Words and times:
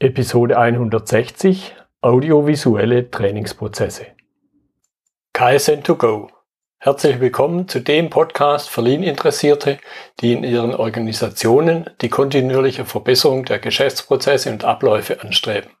Episode 0.00 0.56
160 0.56 1.74
Audiovisuelle 2.02 3.10
Trainingsprozesse. 3.10 4.06
KSN2Go. 5.34 6.28
Herzlich 6.78 7.18
willkommen 7.18 7.66
zu 7.66 7.80
dem 7.80 8.08
Podcast 8.08 8.70
für 8.70 8.82
Lean-Interessierte, 8.82 9.78
die 10.20 10.34
in 10.34 10.44
ihren 10.44 10.72
Organisationen 10.72 11.90
die 12.00 12.10
kontinuierliche 12.10 12.84
Verbesserung 12.84 13.44
der 13.44 13.58
Geschäftsprozesse 13.58 14.52
und 14.52 14.62
Abläufe 14.62 15.20
anstreben, 15.20 15.72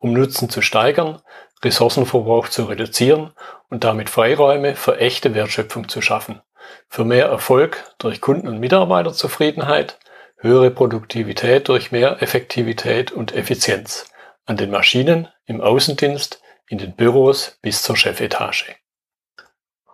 um 0.00 0.12
Nutzen 0.12 0.50
zu 0.50 0.60
steigern, 0.60 1.20
Ressourcenverbrauch 1.64 2.48
zu 2.48 2.64
reduzieren 2.64 3.30
und 3.70 3.84
damit 3.84 4.10
Freiräume 4.10 4.74
für 4.74 4.98
echte 4.98 5.36
Wertschöpfung 5.36 5.88
zu 5.88 6.02
schaffen, 6.02 6.40
für 6.88 7.04
mehr 7.04 7.26
Erfolg 7.26 7.94
durch 7.98 8.20
Kunden- 8.20 8.48
und 8.48 8.58
Mitarbeiterzufriedenheit, 8.58 10.00
höhere 10.42 10.72
Produktivität 10.72 11.68
durch 11.68 11.92
mehr 11.92 12.20
Effektivität 12.20 13.12
und 13.12 13.34
Effizienz 13.34 14.10
an 14.44 14.56
den 14.56 14.70
Maschinen, 14.70 15.28
im 15.46 15.60
Außendienst, 15.60 16.42
in 16.68 16.78
den 16.78 16.96
Büros 16.96 17.58
bis 17.62 17.82
zur 17.82 17.96
Chefetage. 17.96 18.74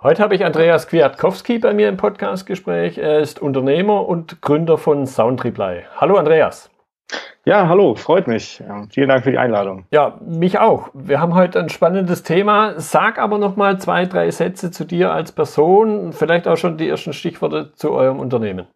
Heute 0.01 0.23
habe 0.23 0.35
ich 0.35 0.45
Andreas 0.45 0.89
Kwiatkowski 0.89 1.59
bei 1.59 1.75
mir 1.75 1.89
im 1.89 1.99
Podcastgespräch. 1.99 2.97
Er 2.97 3.19
ist 3.19 3.43
Unternehmer 3.43 4.09
und 4.09 4.41
Gründer 4.41 4.79
von 4.79 5.07
Soundreply. 5.07 5.83
Hallo 5.97 6.17
Andreas. 6.17 6.71
Ja, 7.45 7.69
hallo, 7.69 7.95
freut 7.95 8.27
mich. 8.27 8.63
Vielen 8.91 9.09
Dank 9.09 9.25
für 9.25 9.31
die 9.31 9.39
Einladung. 9.39 9.87
Ja, 9.91 10.19
mich 10.25 10.59
auch. 10.59 10.91
Wir 10.95 11.21
haben 11.21 11.35
heute 11.35 11.59
ein 11.59 11.69
spannendes 11.69 12.23
Thema. 12.23 12.79
Sag 12.79 13.19
aber 13.19 13.39
noch 13.39 13.57
mal 13.57 13.79
zwei, 13.79 14.07
drei 14.07 14.31
Sätze 14.31 14.71
zu 14.71 14.85
dir 14.85 15.13
als 15.13 15.33
Person, 15.33 16.13
vielleicht 16.13 16.47
auch 16.47 16.57
schon 16.57 16.79
die 16.79 16.89
ersten 16.89 17.13
Stichworte 17.13 17.73
zu 17.75 17.93
eurem 17.93 18.21
Unternehmen. 18.21 18.67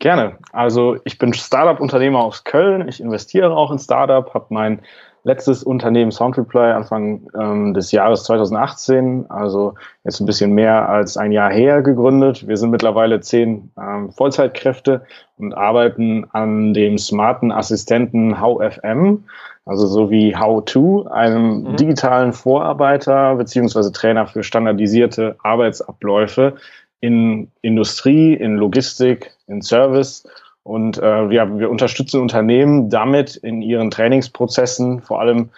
Gerne. 0.00 0.38
Also 0.52 0.96
ich 1.04 1.18
bin 1.18 1.32
Startup-Unternehmer 1.34 2.20
aus 2.20 2.44
Köln. 2.44 2.86
Ich 2.88 3.00
investiere 3.00 3.56
auch 3.56 3.72
in 3.72 3.78
Startup, 3.78 4.32
habe 4.32 4.46
mein 4.50 4.80
letztes 5.24 5.64
Unternehmen 5.64 6.12
Soundreply 6.12 6.70
Anfang 6.70 7.28
ähm, 7.38 7.74
des 7.74 7.90
Jahres 7.90 8.22
2018, 8.24 9.26
also 9.28 9.74
jetzt 10.04 10.20
ein 10.20 10.26
bisschen 10.26 10.52
mehr 10.52 10.88
als 10.88 11.16
ein 11.16 11.32
Jahr 11.32 11.52
her 11.52 11.82
gegründet. 11.82 12.46
Wir 12.46 12.56
sind 12.56 12.70
mittlerweile 12.70 13.20
zehn 13.20 13.70
ähm, 13.76 14.10
Vollzeitkräfte 14.12 15.04
und 15.36 15.52
arbeiten 15.52 16.26
an 16.32 16.72
dem 16.72 16.96
smarten 16.96 17.50
Assistenten 17.50 18.40
HowFM, 18.40 19.24
also 19.66 19.86
so 19.86 20.10
wie 20.10 20.34
How2, 20.34 21.10
einem 21.10 21.62
mhm. 21.62 21.76
digitalen 21.76 22.32
Vorarbeiter 22.32 23.34
beziehungsweise 23.34 23.92
Trainer 23.92 24.28
für 24.28 24.42
standardisierte 24.42 25.36
Arbeitsabläufe 25.42 26.54
in 27.00 27.50
Industrie, 27.60 28.34
in 28.34 28.56
Logistik, 28.56 29.32
in 29.48 29.62
Service. 29.62 30.26
Und 30.62 30.98
äh, 30.98 31.30
wir, 31.30 31.58
wir 31.58 31.70
unterstützen 31.70 32.20
Unternehmen 32.20 32.90
damit 32.90 33.36
in 33.36 33.62
ihren 33.62 33.90
Trainingsprozessen, 33.90 35.00
vor 35.00 35.20
allem 35.20 35.50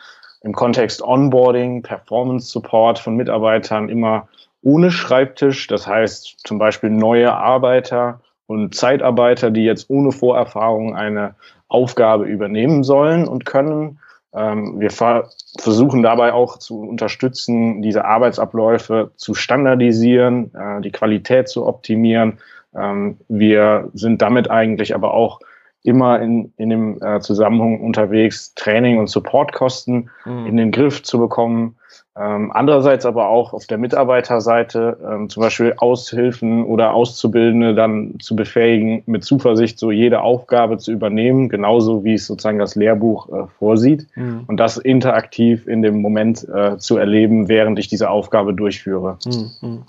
im 0.43 0.53
Kontext 0.53 1.03
Onboarding, 1.03 1.83
Performance 1.83 2.51
Support 2.51 2.99
von 2.99 3.17
Mitarbeitern 3.17 3.89
immer 3.89 4.29
ohne 4.63 4.91
Schreibtisch. 4.91 5.67
Das 5.67 5.87
heißt 5.87 6.41
zum 6.45 6.59
Beispiel 6.59 6.91
neue 6.91 7.33
Arbeiter 7.33 8.21
und 8.47 8.75
Zeitarbeiter, 8.75 9.51
die 9.51 9.65
jetzt 9.65 9.91
ohne 9.91 10.13
Vorerfahrung 10.13 10.95
eine 10.95 11.35
Aufgabe 11.69 12.25
übernehmen 12.25 12.83
sollen 12.83 13.29
und 13.29 13.47
können. 13.47 14.01
Ähm, 14.33 14.81
wir 14.81 14.91
versuchen 14.91 16.03
dabei 16.03 16.33
auch 16.33 16.59
zu 16.59 16.81
unterstützen, 16.81 17.83
diese 17.83 18.05
Arbeitsabläufe 18.05 19.11
zu 19.17 19.35
standardisieren, 19.35 20.53
äh, 20.55 20.81
die 20.81 20.93
Qualität 20.93 21.49
zu 21.49 21.67
optimieren. 21.67 22.39
Ähm, 22.75 23.19
wir 23.29 23.91
sind 23.95 24.23
damit 24.23 24.51
eigentlich 24.51 24.95
aber 24.95 25.15
auch 25.15 25.41
immer 25.83 26.21
in, 26.21 26.53
in 26.57 26.71
dem 26.71 27.03
äh, 27.03 27.21
Zusammenhang 27.21 27.81
unterwegs, 27.81 28.55
Training- 28.55 28.99
und 28.99 29.09
Supportkosten 29.09 30.11
mhm. 30.25 30.47
in 30.47 30.57
den 30.57 30.73
Griff 30.73 31.03
zu 31.03 31.19
bekommen. 31.19 31.77
Ähm, 32.19 32.51
andererseits 32.53 33.07
aber 33.07 33.29
auch 33.29 33.55
auf 33.55 33.67
der 33.67 33.79
Mitarbeiterseite 33.79 34.99
ähm, 35.09 35.29
zum 35.29 35.43
Beispiel 35.43 35.75
Aushilfen 35.79 36.65
oder 36.65 36.93
Auszubildende 36.93 37.75
dann 37.75 38.19
zu 38.21 38.37
befähigen, 38.37 39.03
mit 39.07 39.25
Zuversicht 39.25 39.79
so 39.79 39.91
jede 39.91 40.21
Aufgabe 40.21 40.77
zu 40.77 40.93
übernehmen, 40.93 41.49
genauso 41.49 42.05
wie 42.05 42.15
es 42.15 42.27
sozusagen 42.27 42.59
das 42.59 42.75
Lehrbuch 42.75 43.29
äh, 43.29 43.47
vorsieht 43.59 44.07
mhm. 44.17 44.45
und 44.49 44.59
das 44.59 44.77
interaktiv 44.77 45.67
in 45.67 45.83
dem 45.83 46.03
Moment 46.03 46.47
äh, 46.49 46.77
zu 46.79 46.99
erleben, 46.99 47.49
während 47.49 47.79
ich 47.79 47.89
diese 47.89 48.11
Aufgabe 48.11 48.55
durchführe. 48.55 49.17
Mhm. 49.63 49.83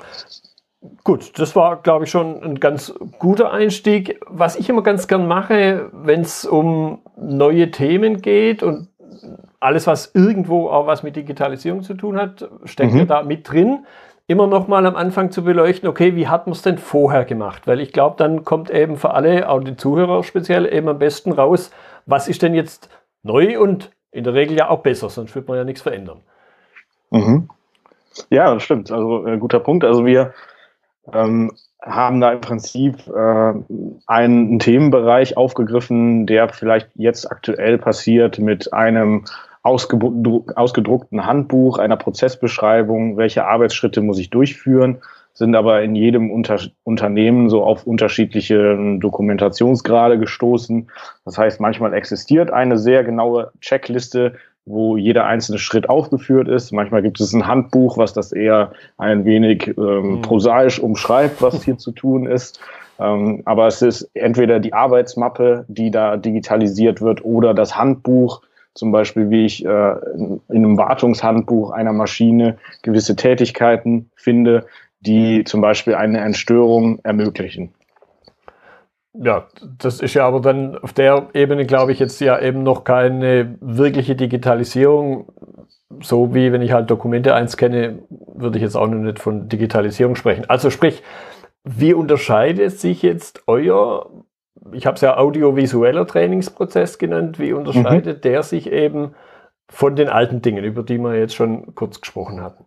Gut, 1.03 1.37
das 1.39 1.55
war, 1.55 1.81
glaube 1.81 2.05
ich, 2.05 2.11
schon 2.11 2.41
ein 2.43 2.59
ganz 2.59 2.93
guter 3.19 3.51
Einstieg. 3.51 4.19
Was 4.27 4.55
ich 4.55 4.67
immer 4.67 4.81
ganz 4.81 5.07
gern 5.07 5.27
mache, 5.27 5.89
wenn 5.93 6.21
es 6.21 6.43
um 6.45 6.99
neue 7.17 7.69
Themen 7.69 8.21
geht 8.21 8.63
und 8.63 8.87
alles, 9.59 9.85
was 9.85 10.11
irgendwo 10.15 10.69
auch 10.69 10.87
was 10.87 11.03
mit 11.03 11.15
Digitalisierung 11.15 11.83
zu 11.83 11.93
tun 11.93 12.17
hat, 12.17 12.49
steckt 12.65 12.93
mhm. 12.93 12.99
ja 12.99 13.05
da 13.05 13.23
mit 13.23 13.51
drin. 13.51 13.85
Immer 14.25 14.47
noch 14.47 14.67
mal 14.67 14.85
am 14.85 14.95
Anfang 14.95 15.29
zu 15.29 15.43
beleuchten, 15.43 15.87
okay, 15.87 16.15
wie 16.15 16.27
hat 16.27 16.47
man 16.47 16.53
es 16.53 16.61
denn 16.63 16.77
vorher 16.77 17.25
gemacht? 17.25 17.67
Weil 17.67 17.79
ich 17.79 17.91
glaube, 17.91 18.15
dann 18.17 18.43
kommt 18.43 18.71
eben 18.71 18.95
für 18.95 19.11
alle, 19.13 19.49
auch 19.49 19.59
die 19.59 19.75
Zuhörer 19.75 20.23
speziell, 20.23 20.71
eben 20.71 20.87
am 20.87 20.99
besten 20.99 21.31
raus, 21.31 21.69
was 22.05 22.27
ist 22.27 22.41
denn 22.41 22.55
jetzt 22.55 22.89
neu 23.23 23.59
und 23.59 23.91
in 24.11 24.23
der 24.23 24.33
Regel 24.33 24.57
ja 24.57 24.69
auch 24.69 24.79
besser, 24.79 25.09
sonst 25.09 25.35
wird 25.35 25.47
man 25.47 25.57
ja 25.57 25.63
nichts 25.63 25.81
verändern. 25.81 26.21
Mhm. 27.11 27.49
Ja, 28.29 28.53
das 28.53 28.63
stimmt. 28.63 28.91
Also 28.91 29.27
äh, 29.27 29.37
guter 29.37 29.59
Punkt. 29.59 29.83
Also 29.83 30.05
wir 30.05 30.33
ähm, 31.11 31.51
haben 31.81 32.21
da 32.21 32.31
im 32.31 32.41
Prinzip 32.41 33.07
äh, 33.07 33.53
einen 34.05 34.59
Themenbereich 34.59 35.35
aufgegriffen, 35.37 36.27
der 36.27 36.49
vielleicht 36.49 36.89
jetzt 36.95 37.31
aktuell 37.31 37.77
passiert 37.77 38.39
mit 38.39 38.71
einem 38.73 39.25
ausgedruckten 39.63 41.25
Handbuch, 41.25 41.77
einer 41.77 41.97
Prozessbeschreibung, 41.97 43.17
welche 43.17 43.45
Arbeitsschritte 43.45 44.01
muss 44.01 44.17
ich 44.17 44.31
durchführen, 44.31 45.01
sind 45.33 45.55
aber 45.55 45.81
in 45.81 45.95
jedem 45.95 46.31
Unter 46.31 46.59
Unternehmen 46.83 47.49
so 47.49 47.63
auf 47.63 47.85
unterschiedliche 47.85 48.97
Dokumentationsgrade 48.99 50.19
gestoßen. 50.19 50.89
Das 51.25 51.37
heißt, 51.37 51.59
manchmal 51.61 51.93
existiert 51.93 52.51
eine 52.51 52.77
sehr 52.77 53.03
genaue 53.03 53.51
Checkliste, 53.61 54.35
wo 54.65 54.95
jeder 54.95 55.25
einzelne 55.25 55.57
Schritt 55.57 55.89
aufgeführt 55.89 56.47
ist. 56.47 56.71
Manchmal 56.71 57.01
gibt 57.01 57.19
es 57.19 57.33
ein 57.33 57.47
Handbuch, 57.47 57.97
was 57.97 58.13
das 58.13 58.31
eher 58.31 58.73
ein 58.97 59.25
wenig 59.25 59.73
ähm, 59.77 60.17
mhm. 60.17 60.21
prosaisch 60.21 60.79
umschreibt, 60.79 61.41
was 61.41 61.63
hier 61.63 61.77
zu 61.77 61.91
tun 61.91 62.27
ist. 62.27 62.59
Ähm, 62.99 63.41
aber 63.45 63.67
es 63.67 63.81
ist 63.81 64.09
entweder 64.13 64.59
die 64.59 64.73
Arbeitsmappe, 64.73 65.65
die 65.67 65.89
da 65.89 66.17
digitalisiert 66.17 67.01
wird, 67.01 67.25
oder 67.25 67.53
das 67.53 67.75
Handbuch, 67.75 68.41
zum 68.75 68.91
Beispiel 68.91 69.29
wie 69.29 69.45
ich 69.45 69.65
äh, 69.65 69.67
in 69.69 70.41
einem 70.49 70.77
Wartungshandbuch 70.77 71.71
einer 71.71 71.93
Maschine 71.93 72.57
gewisse 72.83 73.15
Tätigkeiten 73.15 74.11
finde, 74.15 74.67
die 74.99 75.43
zum 75.43 75.61
Beispiel 75.61 75.95
eine 75.95 76.19
Entstörung 76.19 76.99
ermöglichen. 77.03 77.73
Ja, 79.13 79.47
das 79.77 79.99
ist 79.99 80.13
ja 80.13 80.25
aber 80.25 80.39
dann 80.39 80.77
auf 80.77 80.93
der 80.93 81.27
Ebene, 81.33 81.65
glaube 81.65 81.91
ich, 81.91 81.99
jetzt 81.99 82.21
ja 82.21 82.39
eben 82.39 82.63
noch 82.63 82.85
keine 82.85 83.57
wirkliche 83.59 84.15
Digitalisierung. 84.15 85.33
So 86.01 86.33
wie 86.33 86.53
wenn 86.53 86.61
ich 86.61 86.71
halt 86.71 86.89
Dokumente 86.89 87.35
einscanne, 87.35 88.03
würde 88.09 88.57
ich 88.57 88.63
jetzt 88.63 88.77
auch 88.77 88.87
noch 88.87 88.97
nicht 88.97 89.19
von 89.19 89.49
Digitalisierung 89.49 90.15
sprechen. 90.15 90.45
Also 90.49 90.69
sprich, 90.69 91.03
wie 91.65 91.93
unterscheidet 91.93 92.79
sich 92.79 93.01
jetzt 93.01 93.43
euer, 93.47 94.09
ich 94.71 94.85
habe 94.85 94.95
es 94.95 95.01
ja 95.01 95.17
audiovisueller 95.17 96.07
Trainingsprozess 96.07 96.97
genannt, 96.97 97.37
wie 97.37 97.51
unterscheidet 97.51 98.17
mhm. 98.17 98.21
der 98.21 98.43
sich 98.43 98.71
eben 98.71 99.13
von 99.69 99.97
den 99.97 100.07
alten 100.07 100.41
Dingen, 100.41 100.63
über 100.63 100.83
die 100.83 100.97
wir 100.97 101.15
jetzt 101.15 101.35
schon 101.35 101.75
kurz 101.75 101.99
gesprochen 101.99 102.41
hatten? 102.41 102.63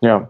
Ja, 0.00 0.28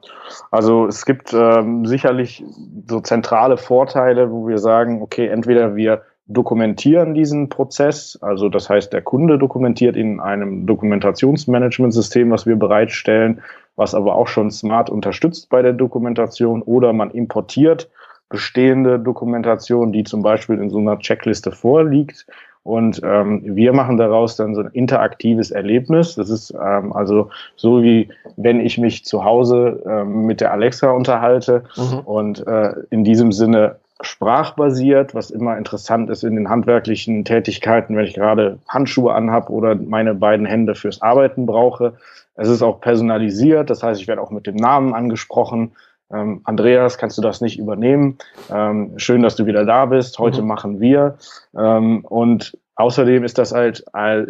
also 0.51 0.87
es 0.87 1.05
gibt 1.05 1.33
ähm, 1.33 1.87
sicherlich 1.87 2.45
so 2.89 3.01
zentrale 3.01 3.57
Vorteile, 3.57 4.31
wo 4.31 4.47
wir 4.47 4.59
sagen, 4.59 5.03
okay, 5.03 5.27
entweder 5.27 5.75
wir 5.75 6.03
dokumentieren 6.29 7.15
diesen 7.15 7.49
Prozess, 7.49 8.19
also 8.21 8.49
das 8.49 8.69
heißt, 8.69 8.93
der 8.93 9.03
Kunde 9.03 9.39
dokumentiert 9.39 9.97
in 9.97 10.21
einem 10.21 10.67
Dokumentationsmanagementsystem, 10.67 12.31
was 12.31 12.47
wir 12.47 12.57
bereitstellen, 12.57 13.43
was 13.77 13.95
aber 13.95 14.15
auch 14.17 14.27
schon 14.27 14.51
smart 14.51 14.91
unterstützt 14.91 15.49
bei 15.51 15.63
der 15.63 15.73
Dokumentation, 15.73 16.63
oder 16.63 16.93
man 16.93 17.11
importiert 17.11 17.89
bestehende 18.29 18.99
Dokumentation, 18.99 19.93
die 19.93 20.03
zum 20.03 20.23
Beispiel 20.23 20.59
in 20.59 20.71
so 20.71 20.79
einer 20.79 20.99
Checkliste 20.99 21.53
vorliegt 21.53 22.27
und 22.67 23.01
ähm, 23.05 23.43
wir 23.45 23.73
machen 23.73 23.97
daraus 23.97 24.35
dann 24.35 24.55
so 24.55 24.63
ein 24.63 24.71
interaktives 24.73 25.53
Erlebnis. 25.53 26.17
Das 26.17 26.31
ist 26.31 26.51
ähm, 26.51 26.93
also 26.93 27.31
so 27.55 27.83
wie 27.83 28.09
wenn 28.37 28.61
ich 28.61 28.77
mich 28.77 29.05
zu 29.05 29.25
Hause 29.25 29.83
ähm, 29.89 30.27
mit 30.27 30.41
der 30.41 30.53
Alexa 30.53 30.91
unterhalte 30.91 31.63
mhm. 31.77 32.01
und 32.01 32.47
äh, 32.47 32.75
in 32.91 33.05
diesem 33.05 33.31
Sinne 33.31 33.77
sprachbasiert, 34.01 35.15
was 35.15 35.31
immer 35.31 35.57
interessant 35.57 36.11
ist 36.11 36.25
in 36.25 36.35
den 36.35 36.51
handwerklichen 36.51 37.25
Tätigkeiten, 37.25 37.97
wenn 37.97 38.05
ich 38.05 38.15
gerade 38.15 38.59
Handschuhe 38.69 39.15
anhab 39.15 39.49
oder 39.49 39.75
meine 39.75 40.15
beiden 40.15 40.45
Hände 40.45 40.75
fürs 40.75 41.01
Arbeiten 41.01 41.47
brauche. 41.47 41.95
Es 42.35 42.49
ist 42.49 42.63
auch 42.63 42.81
personalisiert, 42.81 43.71
das 43.71 43.83
heißt, 43.83 44.01
ich 44.01 44.09
werde 44.09 44.21
auch 44.21 44.31
mit 44.31 44.47
dem 44.47 44.57
Namen 44.57 44.93
angesprochen. 44.93 45.73
Ähm, 46.13 46.41
Andreas, 46.45 46.99
kannst 46.99 47.19
du 47.19 47.23
das 47.23 47.41
nicht 47.41 47.59
übernehmen? 47.59 48.19
Ähm, 48.51 48.93
schön, 48.97 49.23
dass 49.23 49.37
du 49.37 49.47
wieder 49.47 49.65
da 49.65 49.87
bist. 49.87 50.19
Heute 50.19 50.43
mhm. 50.43 50.49
machen 50.49 50.81
wir. 50.81 51.19
Ähm, 51.57 52.05
und 52.05 52.57
außerdem 52.77 53.25
ist 53.25 53.39
das 53.39 53.53
halt 53.53 53.85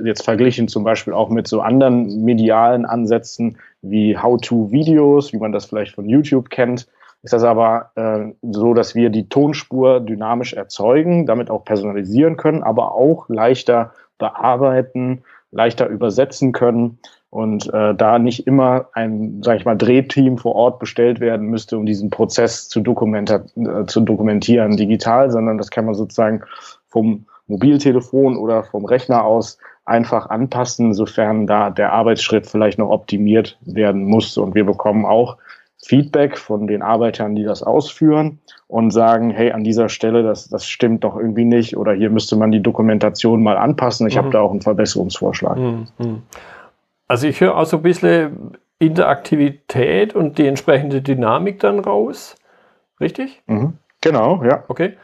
jetzt 0.04 0.24
verglichen 0.24 0.68
zum 0.68 0.84
Beispiel 0.84 1.12
auch 1.12 1.28
mit 1.28 1.48
so 1.48 1.60
anderen 1.60 2.24
medialen 2.24 2.86
Ansätzen 2.86 3.58
wie 3.82 4.16
How-to-Videos, 4.16 5.32
wie 5.32 5.38
man 5.38 5.52
das 5.52 5.66
vielleicht 5.66 5.94
von 5.94 6.08
YouTube 6.08 6.50
kennt. 6.50 6.86
Ist 7.22 7.32
das 7.32 7.42
aber 7.42 7.90
äh, 7.96 8.32
so, 8.42 8.72
dass 8.72 8.94
wir 8.94 9.10
die 9.10 9.28
Tonspur 9.28 10.00
dynamisch 10.00 10.52
erzeugen, 10.52 11.26
damit 11.26 11.50
auch 11.50 11.64
personalisieren 11.64 12.36
können, 12.36 12.62
aber 12.62 12.94
auch 12.94 13.28
leichter 13.28 13.92
bearbeiten, 14.18 15.22
leichter 15.50 15.88
übersetzen 15.88 16.52
können 16.52 16.98
und 17.30 17.72
äh, 17.72 17.94
da 17.94 18.18
nicht 18.18 18.46
immer 18.46 18.88
ein, 18.92 19.42
sage 19.42 19.58
ich 19.58 19.64
mal, 19.64 19.76
Drehteam 19.76 20.38
vor 20.38 20.54
Ort 20.54 20.78
bestellt 20.78 21.20
werden 21.20 21.48
müsste, 21.48 21.76
um 21.76 21.86
diesen 21.86 22.10
Prozess 22.10 22.68
zu, 22.68 22.80
äh, 22.80 23.86
zu 23.86 24.00
dokumentieren 24.00 24.76
digital, 24.76 25.30
sondern 25.30 25.58
das 25.58 25.70
kann 25.70 25.86
man 25.86 25.94
sozusagen 25.94 26.42
vom 26.88 27.26
Mobiltelefon 27.46 28.36
oder 28.36 28.64
vom 28.64 28.84
Rechner 28.84 29.24
aus 29.24 29.58
einfach 29.84 30.30
anpassen, 30.30 30.94
sofern 30.94 31.46
da 31.46 31.70
der 31.70 31.92
Arbeitsschritt 31.92 32.46
vielleicht 32.46 32.78
noch 32.78 32.90
optimiert 32.90 33.56
werden 33.62 34.04
muss. 34.04 34.36
Und 34.36 34.54
wir 34.54 34.64
bekommen 34.64 35.06
auch 35.06 35.36
Feedback 35.84 36.38
von 36.38 36.66
den 36.66 36.82
Arbeitern, 36.82 37.34
die 37.34 37.44
das 37.44 37.62
ausführen 37.62 38.40
und 38.66 38.90
sagen, 38.90 39.30
hey, 39.30 39.52
an 39.52 39.62
dieser 39.62 39.88
Stelle, 39.88 40.22
das, 40.22 40.48
das 40.48 40.66
stimmt 40.66 41.04
doch 41.04 41.16
irgendwie 41.16 41.44
nicht 41.44 41.76
oder 41.76 41.92
hier 41.92 42.10
müsste 42.10 42.36
man 42.36 42.50
die 42.50 42.62
Dokumentation 42.62 43.42
mal 43.42 43.56
anpassen. 43.56 44.06
Ich 44.08 44.14
mhm. 44.14 44.18
habe 44.18 44.30
da 44.30 44.40
auch 44.40 44.50
einen 44.50 44.62
Verbesserungsvorschlag. 44.62 45.56
Mhm. 45.56 45.86
mhm. 45.98 46.22
Also 47.08 47.28
ich 47.28 47.40
höre 47.40 47.56
auch 47.56 47.66
so 47.66 47.76
ein 47.76 47.82
bisschen 47.84 48.58
Interaktivität 48.80 50.14
und 50.14 50.38
die 50.38 50.46
entsprechende 50.46 51.02
Dynamik 51.02 51.60
dann 51.60 51.78
raus. 51.78 52.36
Richtig? 53.00 53.42
Mhm. 53.46 53.74
Genau, 54.00 54.42
ja. 54.42 54.64
Okay. 54.68 54.96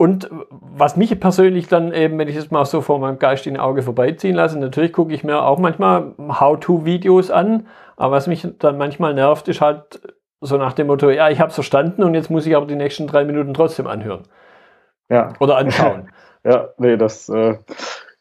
Und 0.00 0.30
was 0.30 0.96
mich 0.96 1.18
persönlich 1.18 1.66
dann 1.66 1.92
eben, 1.92 2.18
wenn 2.18 2.28
ich 2.28 2.36
es 2.36 2.52
mal 2.52 2.64
so 2.64 2.82
vor 2.82 3.00
meinem 3.00 3.18
geistigen 3.18 3.58
Auge 3.58 3.82
vorbeiziehen 3.82 4.36
lasse, 4.36 4.56
natürlich 4.56 4.92
gucke 4.92 5.12
ich 5.12 5.24
mir 5.24 5.42
auch 5.42 5.58
manchmal 5.58 6.14
How-to-Videos 6.18 7.32
an, 7.32 7.66
aber 7.96 8.12
was 8.14 8.28
mich 8.28 8.46
dann 8.60 8.78
manchmal 8.78 9.12
nervt, 9.12 9.48
ist 9.48 9.60
halt 9.60 10.00
so 10.40 10.56
nach 10.56 10.72
dem 10.72 10.86
Motto, 10.86 11.10
ja, 11.10 11.30
ich 11.30 11.40
habe 11.40 11.48
es 11.48 11.56
verstanden 11.56 12.04
und 12.04 12.14
jetzt 12.14 12.30
muss 12.30 12.46
ich 12.46 12.54
aber 12.54 12.66
die 12.66 12.76
nächsten 12.76 13.08
drei 13.08 13.24
Minuten 13.24 13.54
trotzdem 13.54 13.88
anhören. 13.88 14.22
Ja. 15.10 15.32
Oder 15.40 15.56
anschauen. 15.56 16.10
ja, 16.44 16.68
nee, 16.78 16.96
das 16.96 17.28
äh, 17.28 17.58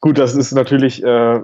Gut, 0.08 0.20
das 0.20 0.38
ist 0.38 0.54
natürlich 0.54 1.04
äh, 1.04 1.42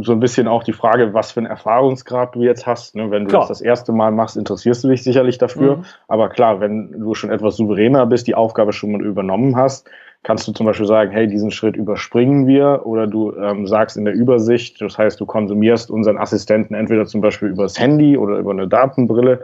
so 0.00 0.12
ein 0.12 0.20
bisschen 0.20 0.48
auch 0.48 0.62
die 0.64 0.72
Frage, 0.72 1.12
was 1.12 1.32
für 1.32 1.40
einen 1.40 1.50
Erfahrungsgrad 1.50 2.34
du 2.34 2.44
jetzt 2.44 2.66
hast. 2.66 2.96
Ne? 2.96 3.10
Wenn 3.10 3.24
du 3.24 3.28
klar. 3.28 3.42
das 3.42 3.48
das 3.48 3.60
erste 3.60 3.92
Mal 3.92 4.10
machst, 4.10 4.38
interessierst 4.38 4.82
du 4.82 4.88
dich 4.88 5.02
sicherlich 5.02 5.36
dafür. 5.36 5.76
Mhm. 5.76 5.84
Aber 6.08 6.30
klar, 6.30 6.58
wenn 6.58 6.92
du 6.92 7.12
schon 7.12 7.28
etwas 7.28 7.58
souveräner 7.58 8.06
bist, 8.06 8.26
die 8.26 8.34
Aufgabe 8.34 8.72
schon 8.72 8.92
mal 8.92 9.02
übernommen 9.02 9.54
hast, 9.54 9.90
kannst 10.22 10.48
du 10.48 10.52
zum 10.52 10.64
Beispiel 10.64 10.86
sagen, 10.86 11.10
hey, 11.10 11.26
diesen 11.26 11.50
Schritt 11.50 11.76
überspringen 11.76 12.46
wir 12.46 12.86
oder 12.86 13.06
du 13.06 13.36
ähm, 13.36 13.66
sagst 13.66 13.98
in 13.98 14.06
der 14.06 14.14
Übersicht, 14.14 14.80
das 14.80 14.96
heißt, 14.96 15.20
du 15.20 15.26
konsumierst 15.26 15.90
unseren 15.90 16.16
Assistenten 16.16 16.74
entweder 16.74 17.04
zum 17.04 17.20
Beispiel 17.20 17.50
übers 17.50 17.78
Handy 17.78 18.16
oder 18.16 18.38
über 18.38 18.52
eine 18.52 18.66
Datenbrille 18.66 19.42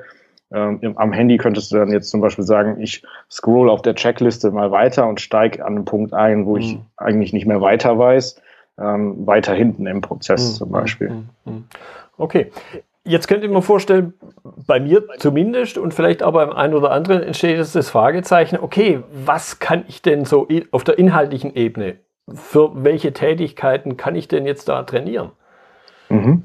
ähm, 0.50 0.80
am 0.96 1.12
Handy 1.12 1.36
könntest 1.36 1.72
du 1.72 1.76
dann 1.76 1.92
jetzt 1.92 2.08
zum 2.08 2.22
Beispiel 2.22 2.44
sagen, 2.44 2.80
ich 2.80 3.02
scroll 3.30 3.68
auf 3.68 3.82
der 3.82 3.94
Checkliste 3.94 4.50
mal 4.50 4.70
weiter 4.70 5.06
und 5.08 5.20
steige 5.20 5.62
an 5.62 5.76
einen 5.76 5.84
Punkt 5.84 6.14
ein, 6.14 6.46
wo 6.46 6.54
mhm. 6.54 6.60
ich 6.60 6.78
eigentlich 6.96 7.34
nicht 7.34 7.46
mehr 7.46 7.60
weiter 7.60 7.98
weiß 7.98 8.40
ähm, 8.78 9.26
weiter 9.26 9.54
hinten 9.54 9.86
im 9.86 10.00
Prozess 10.00 10.52
mhm. 10.52 10.56
zum 10.56 10.70
Beispiel. 10.70 11.10
Mhm. 11.10 11.28
mhm. 11.44 11.64
Okay. 12.16 12.50
Jetzt 13.04 13.26
könnt 13.26 13.42
ihr 13.42 13.48
mir 13.48 13.62
vorstellen, 13.62 14.14
bei 14.44 14.78
mir 14.78 15.04
zumindest 15.18 15.76
und 15.76 15.92
vielleicht 15.92 16.22
auch 16.22 16.32
beim 16.32 16.52
einen 16.52 16.74
oder 16.74 16.92
anderen 16.92 17.24
entsteht 17.24 17.56
jetzt 17.56 17.74
das 17.74 17.90
Fragezeichen, 17.90 18.58
okay, 18.60 19.02
was 19.12 19.58
kann 19.58 19.84
ich 19.88 20.02
denn 20.02 20.24
so 20.24 20.46
auf 20.70 20.84
der 20.84 20.98
inhaltlichen 20.98 21.56
Ebene, 21.56 21.96
für 22.32 22.84
welche 22.84 23.12
Tätigkeiten 23.12 23.96
kann 23.96 24.14
ich 24.14 24.28
denn 24.28 24.46
jetzt 24.46 24.68
da 24.68 24.84
trainieren? 24.84 25.32
Mhm. 26.10 26.44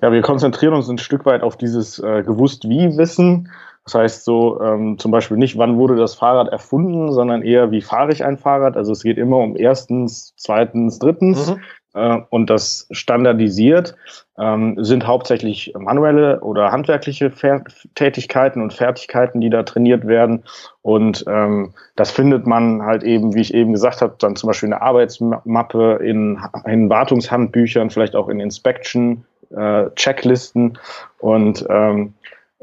Ja, 0.00 0.10
wir 0.10 0.22
konzentrieren 0.22 0.72
uns 0.72 0.88
ein 0.88 0.98
Stück 0.98 1.26
weit 1.26 1.42
auf 1.42 1.56
dieses 1.56 1.98
äh, 1.98 2.22
gewusst 2.22 2.68
wie 2.68 2.96
Wissen. 2.96 3.50
Das 3.84 3.94
heißt 3.94 4.24
so 4.24 4.60
ähm, 4.62 4.98
zum 4.98 5.10
Beispiel 5.10 5.36
nicht, 5.36 5.58
wann 5.58 5.76
wurde 5.76 5.96
das 5.96 6.14
Fahrrad 6.14 6.48
erfunden, 6.48 7.12
sondern 7.12 7.42
eher, 7.42 7.70
wie 7.70 7.82
fahre 7.82 8.12
ich 8.12 8.24
ein 8.24 8.38
Fahrrad. 8.38 8.76
Also 8.76 8.92
es 8.92 9.02
geht 9.02 9.18
immer 9.18 9.38
um 9.38 9.56
erstens, 9.56 10.32
zweitens, 10.36 10.98
drittens. 10.98 11.50
Mhm. 11.50 11.60
Äh, 11.94 12.20
und 12.30 12.48
das 12.48 12.88
standardisiert 12.90 13.94
ähm, 14.38 14.82
sind 14.82 15.06
hauptsächlich 15.06 15.74
manuelle 15.78 16.40
oder 16.40 16.72
handwerkliche 16.72 17.30
Fer 17.30 17.62
Tätigkeiten 17.94 18.62
und 18.62 18.72
Fertigkeiten, 18.72 19.42
die 19.42 19.50
da 19.50 19.62
trainiert 19.64 20.06
werden. 20.06 20.44
Und 20.80 21.24
ähm, 21.28 21.74
das 21.94 22.10
findet 22.10 22.46
man 22.46 22.82
halt 22.82 23.02
eben, 23.02 23.34
wie 23.34 23.42
ich 23.42 23.52
eben 23.52 23.72
gesagt 23.72 24.00
habe, 24.00 24.16
dann 24.18 24.34
zum 24.34 24.48
Beispiel 24.48 24.68
in 24.68 24.72
der 24.72 24.82
Arbeitsmappe, 24.82 26.00
in, 26.02 26.40
in 26.64 26.88
Wartungshandbüchern, 26.88 27.90
vielleicht 27.90 28.16
auch 28.16 28.28
in 28.28 28.40
Inspection. 28.40 29.24
Äh, 29.54 29.90
Checklisten 29.94 30.78
und 31.18 31.64
ähm, 31.68 32.14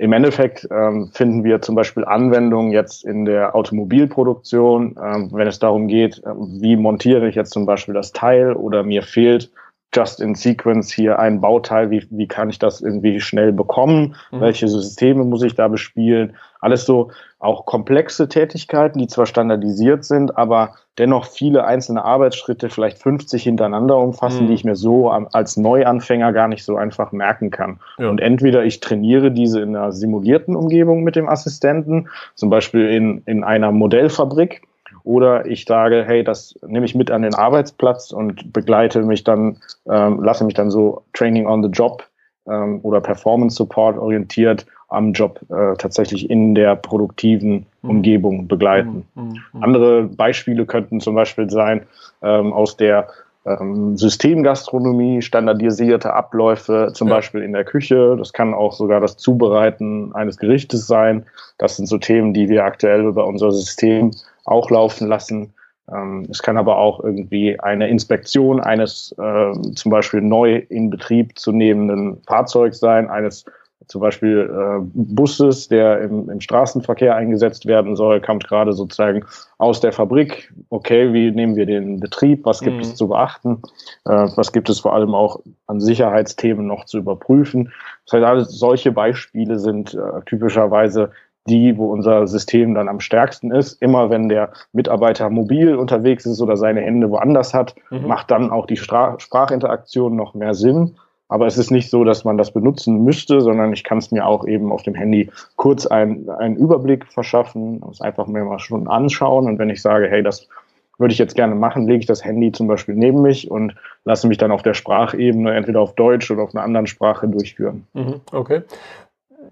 im 0.02 0.14
Endeffekt 0.14 0.68
ähm, 0.72 1.12
finden 1.14 1.44
wir 1.44 1.62
zum 1.62 1.76
Beispiel 1.76 2.06
Anwendungen 2.06 2.72
jetzt 2.72 3.06
in 3.06 3.24
der 3.24 3.54
Automobilproduktion, 3.54 4.96
ähm, 5.00 5.30
wenn 5.32 5.48
es 5.48 5.60
darum 5.60 5.88
geht, 5.88 6.24
äh, 6.26 6.32
wie 6.60 6.76
montiere 6.76 7.30
ich 7.30 7.36
jetzt 7.36 7.52
zum 7.52 7.68
Beispiel 7.68 7.94
das 7.94 8.12
Teil 8.12 8.54
oder 8.54 8.82
mir 8.82 9.04
fehlt 9.04 9.52
just 9.94 10.20
in 10.20 10.34
sequence 10.34 10.92
hier 10.92 11.20
ein 11.20 11.40
Bauteil, 11.40 11.92
wie, 11.92 12.08
wie 12.10 12.28
kann 12.28 12.50
ich 12.50 12.58
das 12.58 12.82
irgendwie 12.82 13.20
schnell 13.22 13.54
bekommen, 13.54 14.16
mhm. 14.32 14.42
welche 14.42 14.68
Systeme 14.68 15.24
muss 15.24 15.44
ich 15.44 15.54
da 15.54 15.68
bespielen, 15.68 16.36
alles 16.62 16.86
so 16.86 17.12
auch 17.40 17.66
komplexe 17.66 18.30
Tätigkeiten, 18.30 19.00
die 19.00 19.08
zwar 19.08 19.26
standardisiert 19.26 20.06
sind, 20.06 20.38
aber 20.38 20.76
dennoch 20.98 21.26
viele 21.26 21.66
einzelne 21.66 22.06
Arbeitsschritte, 22.06 22.70
vielleicht 22.70 23.00
50 23.00 23.44
hintereinander 23.44 23.98
umfassen, 23.98 24.44
mhm. 24.44 24.48
die 24.48 24.54
ich 24.54 24.64
mir 24.64 24.76
so 24.76 25.10
als 25.10 25.58
Neuanfänger 25.58 26.32
gar 26.34 26.48
nicht 26.48 26.64
so 26.64 26.78
einfach 26.78 27.12
merken 27.12 27.50
kann. 27.50 27.80
Ja. 27.98 28.10
Und 28.10 28.22
entweder 28.22 28.64
ich 28.64 28.80
trainiere 28.80 29.32
diese 29.32 29.62
in 29.62 29.76
einer 29.76 29.92
simulierten 29.92 30.56
Umgebung 30.56 31.04
mit 31.04 31.16
dem 31.16 31.28
Assistenten, 31.28 32.08
zum 32.36 32.50
Beispiel 32.50 32.90
in, 32.90 33.24
in 33.26 33.44
einer 33.44 33.72
Modellfabrik, 33.72 34.62
oder 35.04 35.48
ich 35.48 35.66
sage, 35.66 36.04
hey, 36.06 36.24
das 36.24 36.54
nehme 36.68 36.86
ich 36.86 36.94
mit 36.94 37.10
an 37.10 37.24
den 37.24 37.34
Arbeitsplatz 37.34 38.12
und 38.12 38.54
begleite 38.54 39.02
mich 39.02 39.24
dann, 39.24 39.58
ähm, 39.90 40.22
lasse 40.22 40.44
mich 40.44 40.54
dann 40.54 40.70
so 40.70 41.04
Training 41.14 41.48
on 41.48 41.64
the 41.64 41.70
Job 41.70 42.08
ähm, 42.48 42.80
oder 42.84 43.02
Performance 43.02 43.56
Support 43.56 43.98
orientiert 43.98 44.66
am 44.92 45.14
Job 45.14 45.40
äh, 45.50 45.76
tatsächlich 45.78 46.30
in 46.30 46.54
der 46.54 46.76
produktiven 46.76 47.66
mhm. 47.82 47.90
Umgebung 47.90 48.48
begleiten. 48.48 49.06
Mhm. 49.16 49.40
Mhm. 49.54 49.64
Andere 49.64 50.04
Beispiele 50.04 50.66
könnten 50.66 51.00
zum 51.00 51.16
Beispiel 51.16 51.50
sein 51.50 51.82
ähm, 52.22 52.54
aus 52.54 52.78
der 52.78 53.08
ähm, 53.46 53.98
Systemgastronomie, 53.98 55.22
standardisierte 55.22 56.14
Abläufe, 56.14 56.92
zum 56.94 57.08
ja. 57.08 57.16
Beispiel 57.16 57.42
in 57.42 57.54
der 57.54 57.64
Küche. 57.64 58.16
Das 58.18 58.34
kann 58.34 58.54
auch 58.54 58.74
sogar 58.74 59.00
das 59.00 59.18
Zubereiten 59.18 60.14
eines 60.14 60.38
Gerichtes 60.38 60.88
sein. 60.88 61.26
Das 61.58 61.78
sind 61.78 61.88
so 61.88 61.98
Themen, 61.98 62.34
die 62.34 62.50
wir 62.50 62.66
aktuell 62.66 63.06
über 63.06 63.26
unser 63.26 63.52
System 63.52 64.12
auch 64.46 64.70
laufen 64.70 65.08
lassen. 65.08 65.54
Ähm, 65.92 66.28
es 66.30 66.44
kann 66.44 66.58
aber 66.58 66.78
auch 66.78 67.02
irgendwie 67.02 67.60
eine 67.60 67.88
Inspektion 67.88 68.60
eines 68.60 69.16
äh, 69.18 69.54
zum 69.74 69.90
Beispiel 69.90 70.22
neu 70.22 70.58
in 70.70 70.90
Betrieb 70.90 71.40
zu 71.40 71.54
nehmenden 71.54 72.22
Fahrzeugs 72.28 72.80
sein, 72.80 73.10
eines 73.10 73.46
zum 73.92 74.02
Beispiel 74.02 74.50
äh, 74.50 74.80
Busses, 74.94 75.68
der 75.68 76.02
im, 76.02 76.30
im 76.30 76.40
Straßenverkehr 76.40 77.16
eingesetzt 77.16 77.66
werden 77.66 77.96
soll, 77.96 78.22
kommt 78.22 78.48
gerade 78.48 78.74
sozusagen 78.74 79.26
aus 79.58 79.82
der 79.82 79.92
Fabrik. 79.92 80.54
Okay, 80.70 81.14
wie 81.14 81.30
nehmen 81.32 81.56
wir 81.56 81.66
den 81.66 82.00
Betrieb? 82.00 82.46
Was 82.46 82.62
gibt 82.62 82.78
mhm. 82.78 82.82
es 82.82 82.96
zu 82.96 83.10
beachten? 83.10 83.62
Äh, 84.06 84.28
was 84.36 84.54
gibt 84.54 84.70
es 84.70 84.80
vor 84.80 84.94
allem 84.94 85.14
auch 85.14 85.42
an 85.68 85.82
Sicherheitsthemen 85.82 86.66
noch 86.66 86.86
zu 86.86 86.98
überprüfen? 86.98 87.72
Das 88.06 88.14
heißt, 88.14 88.26
alles 88.26 88.60
solche 88.60 88.92
Beispiele 88.92 89.60
sind 89.60 89.94
äh, 89.94 90.22
typischerweise 90.26 91.12
die, 91.48 91.78
wo 91.78 91.92
unser 91.92 92.28
System 92.28 92.76
dann 92.76 92.88
am 92.88 93.00
stärksten 93.00 93.52
ist. 93.52 93.82
Immer 93.82 94.10
wenn 94.10 94.30
der 94.30 94.52
Mitarbeiter 94.74 95.30
mobil 95.30 95.76
unterwegs 95.76 96.26
ist 96.26 96.42
oder 96.42 96.56
seine 96.56 96.82
Hände 96.82 97.10
woanders 97.10 97.54
hat, 97.54 97.76
mhm. 97.90 98.08
macht 98.08 98.32
dann 98.32 98.52
auch 98.52 98.68
die 98.68 98.78
Stra 98.78 99.20
Sprachinteraktion 99.20 100.16
noch 100.16 100.34
mehr 100.34 100.54
Sinn. 100.54 100.96
Aber 101.32 101.48
es 101.48 101.58
ist 101.58 101.72
nicht 101.72 101.90
so, 101.90 102.04
dass 102.04 102.26
man 102.26 102.38
das 102.38 102.52
benutzen 102.52 103.06
müsste, 103.06 103.40
sondern 103.40 103.72
ich 103.72 103.86
kann 103.86 104.00
es 104.00 104.12
mir 104.12 104.28
auch 104.28 104.46
eben 104.46 104.74
auf 104.74 104.84
dem 104.84 104.96
Handy 104.96 105.30
kurz 105.56 105.88
ein, 105.88 106.30
einen 106.30 106.58
Überblick 106.58 107.08
verschaffen, 107.08 107.82
es 107.90 108.02
einfach 108.02 108.28
mir 108.28 108.44
mal 108.44 108.60
schon 108.60 108.90
anschauen. 108.90 109.48
Und 109.48 109.58
wenn 109.58 109.70
ich 109.70 109.82
sage, 109.82 110.10
hey, 110.10 110.22
das 110.24 110.50
würde 110.98 111.14
ich 111.14 111.18
jetzt 111.18 111.36
gerne 111.36 111.56
machen, 111.56 111.88
lege 111.88 112.00
ich 112.00 112.06
das 112.06 112.26
Handy 112.26 112.52
zum 112.52 112.68
Beispiel 112.68 112.96
neben 112.96 113.22
mich 113.22 113.50
und 113.50 113.76
lasse 114.04 114.28
mich 114.28 114.40
dann 114.40 114.52
auf 114.52 114.62
der 114.62 114.74
Sprachebene 114.74 115.54
entweder 115.54 115.80
auf 115.80 115.96
Deutsch 115.96 116.30
oder 116.32 116.44
auf 116.44 116.54
einer 116.54 116.66
anderen 116.66 116.88
Sprache 116.88 117.30
durchführen. 117.30 117.88
Mhm, 117.94 118.16
okay 118.34 118.64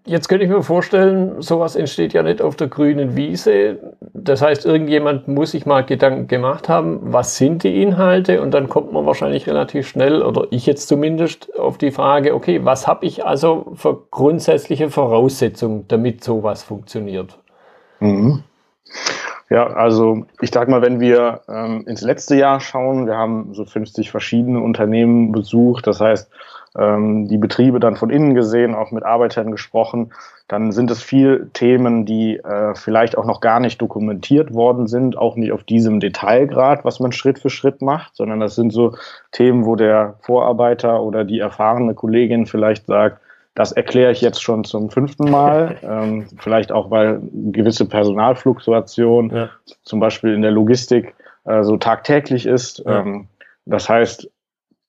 Jetzt 0.05 0.27
könnte 0.27 0.45
ich 0.45 0.51
mir 0.51 0.63
vorstellen, 0.63 1.41
sowas 1.41 1.75
entsteht 1.75 2.13
ja 2.13 2.23
nicht 2.23 2.41
auf 2.41 2.55
der 2.55 2.67
grünen 2.67 3.15
Wiese. 3.15 3.77
Das 4.23 4.41
heißt, 4.41 4.65
irgendjemand 4.65 5.27
muss 5.27 5.51
sich 5.51 5.65
mal 5.65 5.83
Gedanken 5.83 6.27
gemacht 6.27 6.69
haben, 6.69 6.99
was 7.01 7.37
sind 7.37 7.63
die 7.63 7.81
Inhalte? 7.81 8.41
Und 8.41 8.51
dann 8.51 8.69
kommt 8.69 8.91
man 8.91 9.05
wahrscheinlich 9.05 9.47
relativ 9.47 9.87
schnell, 9.87 10.21
oder 10.21 10.47
ich 10.51 10.65
jetzt 10.65 10.87
zumindest, 10.87 11.57
auf 11.57 11.77
die 11.77 11.91
Frage, 11.91 12.33
okay, 12.33 12.61
was 12.63 12.87
habe 12.87 13.05
ich 13.05 13.25
also 13.25 13.73
für 13.75 14.03
grundsätzliche 14.11 14.89
Voraussetzungen, 14.89 15.85
damit 15.87 16.23
sowas 16.23 16.63
funktioniert? 16.63 17.39
Mhm. 17.99 18.43
Ja, 19.49 19.67
also 19.67 20.25
ich 20.41 20.51
sag 20.51 20.69
mal, 20.69 20.81
wenn 20.81 20.99
wir 20.99 21.41
ähm, 21.47 21.83
ins 21.87 22.01
letzte 22.01 22.35
Jahr 22.35 22.59
schauen, 22.59 23.07
wir 23.07 23.15
haben 23.15 23.53
so 23.53 23.65
50 23.65 24.11
verschiedene 24.11 24.61
Unternehmen 24.61 25.31
besucht, 25.31 25.87
das 25.87 25.99
heißt, 25.99 26.29
ähm, 26.77 27.27
die 27.27 27.37
Betriebe 27.37 27.79
dann 27.79 27.95
von 27.95 28.09
innen 28.09 28.35
gesehen, 28.35 28.75
auch 28.75 28.91
mit 28.91 29.03
Arbeitern 29.03 29.51
gesprochen, 29.51 30.11
dann 30.47 30.71
sind 30.71 30.89
es 30.91 31.01
viel 31.01 31.49
Themen, 31.53 32.05
die 32.05 32.37
äh, 32.37 32.75
vielleicht 32.75 33.17
auch 33.17 33.25
noch 33.25 33.41
gar 33.41 33.59
nicht 33.59 33.81
dokumentiert 33.81 34.53
worden 34.53 34.87
sind, 34.87 35.17
auch 35.17 35.35
nicht 35.35 35.51
auf 35.51 35.63
diesem 35.63 35.99
Detailgrad, 35.99 36.85
was 36.85 36.99
man 36.99 37.11
Schritt 37.11 37.39
für 37.39 37.49
Schritt 37.49 37.81
macht, 37.81 38.15
sondern 38.15 38.39
das 38.39 38.55
sind 38.55 38.71
so 38.71 38.95
Themen, 39.31 39.65
wo 39.65 39.75
der 39.75 40.15
Vorarbeiter 40.21 41.01
oder 41.03 41.23
die 41.23 41.39
erfahrene 41.39 41.93
Kollegin 41.93 42.45
vielleicht 42.45 42.87
sagt, 42.87 43.21
das 43.55 43.71
erkläre 43.71 44.11
ich 44.11 44.21
jetzt 44.21 44.41
schon 44.41 44.63
zum 44.63 44.89
fünften 44.89 45.29
Mal, 45.29 45.77
ähm, 45.83 46.27
vielleicht 46.37 46.71
auch, 46.71 46.89
weil 46.91 47.21
gewisse 47.51 47.85
Personalfluktuation 47.87 49.29
ja. 49.35 49.49
zum 49.83 49.99
Beispiel 49.99 50.33
in 50.33 50.41
der 50.41 50.51
Logistik 50.51 51.13
äh, 51.45 51.63
so 51.63 51.77
tagtäglich 51.77 52.45
ist. 52.45 52.79
Ja. 52.85 53.01
Ähm, 53.01 53.27
das 53.65 53.89
heißt, 53.89 54.29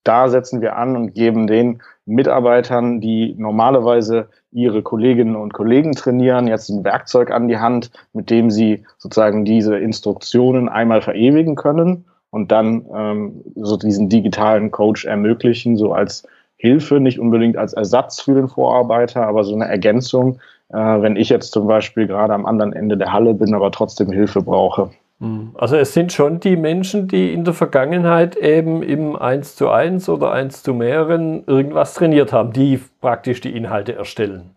da 0.05 0.29
setzen 0.29 0.61
wir 0.61 0.77
an 0.77 0.97
und 0.97 1.15
geben 1.15 1.47
den 1.47 1.83
Mitarbeitern, 2.07 3.01
die 3.01 3.35
normalerweise 3.39 4.29
ihre 4.53 4.83
Kolleginnen 4.83 5.37
und 5.37 5.53
Kollegen 5.53 5.93
trainieren, 5.93 6.49
jetzt 6.49 6.69
ein 6.71 6.85
Werkzeug 6.85 7.31
an 7.31 7.49
die 7.49 7.59
Hand, 7.59 7.91
mit 8.13 8.31
dem 8.31 8.51
sie 8.51 8.85
sozusagen 8.99 9.45
diese 9.45 9.77
Instruktionen 9.79 10.69
einmal 10.69 11.03
verewigen 11.03 11.55
können 11.55 12.05
und 12.31 12.51
dann 12.51 12.87
ähm, 12.95 13.43
so 13.57 13.77
diesen 13.77 14.09
digitalen 14.09 14.71
Coach 14.71 15.05
ermöglichen, 15.05 15.77
so 15.77 15.93
als 15.93 16.27
Hilfe, 16.57 17.01
nicht 17.01 17.19
unbedingt 17.19 17.57
als 17.57 17.73
Ersatz 17.73 18.21
für 18.21 18.35
den 18.35 18.49
Vorarbeiter, 18.49 19.27
aber 19.27 19.45
so 19.45 19.55
eine 19.55 19.67
Ergänzung, 19.67 20.41
äh, 20.69 20.77
wenn 20.77 21.17
ich 21.17 21.29
jetzt 21.29 21.53
zum 21.53 21.67
Beispiel 21.67 22.07
gerade 22.07 22.35
am 22.35 22.47
anderen 22.47 22.73
Ende 22.73 22.97
der 22.97 23.13
Halle 23.13 23.35
bin, 23.35 23.55
aber 23.55 23.71
trotzdem 23.71 24.11
Hilfe 24.11 24.43
brauche. 24.43 24.91
Also 25.55 25.77
es 25.77 25.93
sind 25.93 26.13
schon 26.13 26.41
die 26.41 26.57
Menschen, 26.57 27.07
die 27.07 27.33
in 27.33 27.45
der 27.45 27.53
Vergangenheit 27.53 28.37
eben 28.37 28.83
im 28.83 29.17
1 29.17 29.57
zu 29.57 29.69
1 29.69 30.09
oder 30.09 30.33
1 30.33 30.63
zu 30.63 30.73
mehreren 30.73 31.45
irgendwas 31.47 31.95
trainiert 31.95 32.33
haben, 32.33 32.53
die 32.53 32.81
praktisch 33.01 33.41
die 33.43 33.55
Inhalte 33.55 33.95
erstellen. 33.95 34.51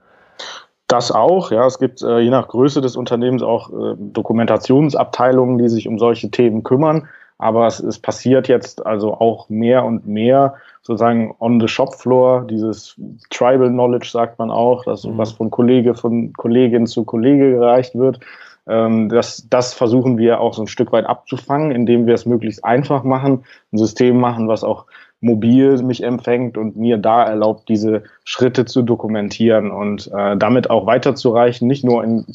Das 0.88 1.12
auch, 1.12 1.52
ja. 1.52 1.66
Es 1.66 1.80
gibt 1.80 2.02
äh, 2.02 2.20
je 2.20 2.30
nach 2.30 2.48
Größe 2.48 2.80
des 2.80 2.96
Unternehmens 2.96 3.44
auch 3.44 3.72
äh, 3.72 3.96
Dokumentationsabteilungen, 3.98 5.58
die 5.58 5.68
sich 5.68 5.88
um 5.88 6.00
solche 6.00 6.32
Themen 6.32 6.64
kümmern. 6.64 7.08
Aber 7.38 7.68
es, 7.68 7.80
es 7.80 8.00
passiert 8.00 8.48
jetzt 8.48 8.86
also 8.86 9.16
auch 9.16 9.50
mehr 9.50 9.84
und 9.84 10.08
mehr 10.08 10.56
sozusagen 10.82 11.34
on 11.40 11.60
the 11.60 11.68
shop 11.68 11.96
floor, 11.96 12.46
dieses 12.48 12.96
Tribal 13.30 13.70
Knowledge 13.70 14.10
sagt 14.10 14.38
man 14.38 14.52
auch, 14.52 14.84
dass 14.84 15.06
mhm. 15.06 15.18
was 15.18 15.32
von 15.32 15.50
Kollege, 15.50 15.96
von 15.96 16.32
Kollegin 16.34 16.86
zu 16.86 17.06
Kollege 17.06 17.52
gereicht 17.52 17.96
wird. 17.96 18.20
Ähm, 18.68 19.10
das, 19.10 19.48
das 19.50 19.74
versuchen 19.74 20.18
wir 20.18 20.40
auch 20.40 20.54
so 20.54 20.64
ein 20.64 20.68
Stück 20.68 20.92
weit 20.92 21.06
abzufangen, 21.06 21.72
indem 21.72 22.08
wir 22.08 22.14
es 22.14 22.26
möglichst 22.26 22.64
einfach 22.64 23.04
machen, 23.04 23.44
ein 23.72 23.78
System 23.78 24.20
machen, 24.20 24.48
was 24.48 24.64
auch 24.64 24.86
mobil 25.24 25.82
mich 25.82 26.04
empfängt 26.04 26.58
und 26.58 26.76
mir 26.76 26.98
da 26.98 27.24
erlaubt, 27.24 27.70
diese 27.70 28.04
Schritte 28.26 28.66
zu 28.66 28.82
dokumentieren 28.82 29.72
und 29.72 30.12
äh, 30.14 30.36
damit 30.38 30.70
auch 30.70 30.86
weiterzureichen, 30.86 31.68
nicht 31.68 31.86
nur 31.86 32.04
in, 32.04 32.26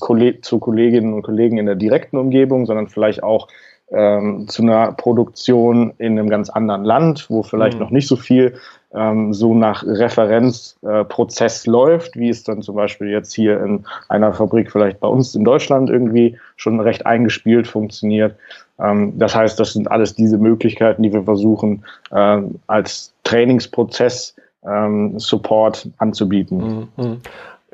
zu 0.43 0.59
Kolleginnen 0.59 1.13
und 1.13 1.23
Kollegen 1.23 1.59
in 1.59 1.67
der 1.67 1.75
direkten 1.75 2.17
Umgebung, 2.17 2.65
sondern 2.65 2.89
vielleicht 2.89 3.23
auch 3.23 3.49
ähm, 3.91 4.49
zu 4.49 4.63
einer 4.63 4.93
Produktion 4.93 5.95
in 5.99 6.19
einem 6.19 6.29
ganz 6.29 6.51
anderen 6.51 6.85
Land, 6.85 7.27
wo 7.31 7.43
vielleicht 7.43 7.79
mhm. 7.79 7.85
noch 7.85 7.91
nicht 7.91 8.07
so 8.09 8.17
viel 8.17 8.55
ähm, 8.95 9.35
so 9.35 9.55
nach 9.55 9.85
Referenzprozess 9.85 11.67
äh, 11.67 11.71
läuft, 11.71 12.17
wie 12.17 12.29
es 12.29 12.45
dann 12.45 12.63
zum 12.63 12.75
Beispiel 12.75 13.09
jetzt 13.09 13.35
hier 13.35 13.63
in 13.63 13.85
einer 14.09 14.33
Fabrik 14.33 14.73
vielleicht 14.73 15.01
bei 15.01 15.09
uns 15.09 15.35
in 15.35 15.45
Deutschland 15.45 15.91
irgendwie 15.91 16.39
schon 16.57 16.81
recht 16.81 17.07
eingespielt 17.07 17.67
funktioniert. 17.67 18.37
Ähm, 18.79 19.19
das 19.19 19.35
heißt, 19.35 19.59
das 19.61 19.73
sind 19.73 19.91
alles 19.91 20.15
diese 20.15 20.39
Möglichkeiten, 20.39 21.03
die 21.03 21.13
wir 21.13 21.25
versuchen 21.25 21.85
äh, 22.11 22.43
als 22.67 23.13
Trainingsprozess 23.25 24.35
ähm, 24.67 25.19
Support 25.19 25.89
anzubieten. 25.99 26.89
Mhm. 26.97 27.21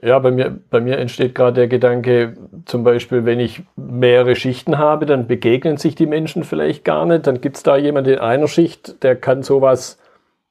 Ja, 0.05 0.19
bei 0.19 0.31
mir, 0.31 0.59
bei 0.69 0.83
mir 0.83 0.99
entsteht 0.99 1.35
gerade 1.35 1.55
der 1.55 1.69
Gedanke, 1.69 2.37
zum 2.67 2.85
Beispiel, 2.85 3.25
wenn 3.25 3.41
ich 3.41 3.63
mehrere 3.75 4.37
Schichten 4.37 4.77
habe, 4.77 5.07
dann 5.07 5.27
begegnen 5.27 5.79
sich 5.79 5.95
die 5.95 6.05
Menschen 6.05 6.45
vielleicht 6.45 6.85
gar 6.85 7.07
nicht. 7.07 7.27
Dann 7.27 7.41
gibt 7.41 7.57
es 7.57 7.63
da 7.63 7.79
jemanden 7.79 8.11
in 8.11 8.19
einer 8.19 8.47
Schicht, 8.47 9.03
der 9.03 9.17
kann 9.17 9.43
sowas 9.43 9.99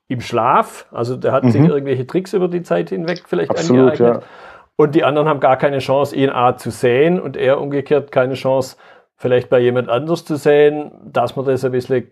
im 0.07 0.21
Schlaf, 0.21 0.87
also 0.91 1.15
der 1.15 1.31
hat 1.31 1.43
mhm. 1.43 1.51
sich 1.51 1.61
irgendwelche 1.61 2.07
Tricks 2.07 2.33
über 2.33 2.47
die 2.47 2.63
Zeit 2.63 2.89
hinweg 2.89 3.23
vielleicht 3.27 3.51
Absolut, 3.51 3.91
angeeignet. 3.91 4.23
Ja. 4.23 4.29
Und 4.75 4.95
die 4.95 5.03
anderen 5.03 5.27
haben 5.29 5.39
gar 5.39 5.57
keine 5.57 5.79
Chance, 5.79 6.15
ihn 6.15 6.31
A 6.31 6.57
zu 6.57 6.71
sehen 6.71 7.19
und 7.19 7.37
er 7.37 7.61
umgekehrt 7.61 8.11
keine 8.11 8.33
Chance, 8.33 8.77
vielleicht 9.17 9.49
bei 9.49 9.59
jemand 9.59 9.87
anders 9.87 10.25
zu 10.25 10.35
sehen, 10.35 10.91
dass 11.05 11.35
man 11.35 11.45
das 11.45 11.63
ein 11.63 11.71
bisschen 11.71 12.11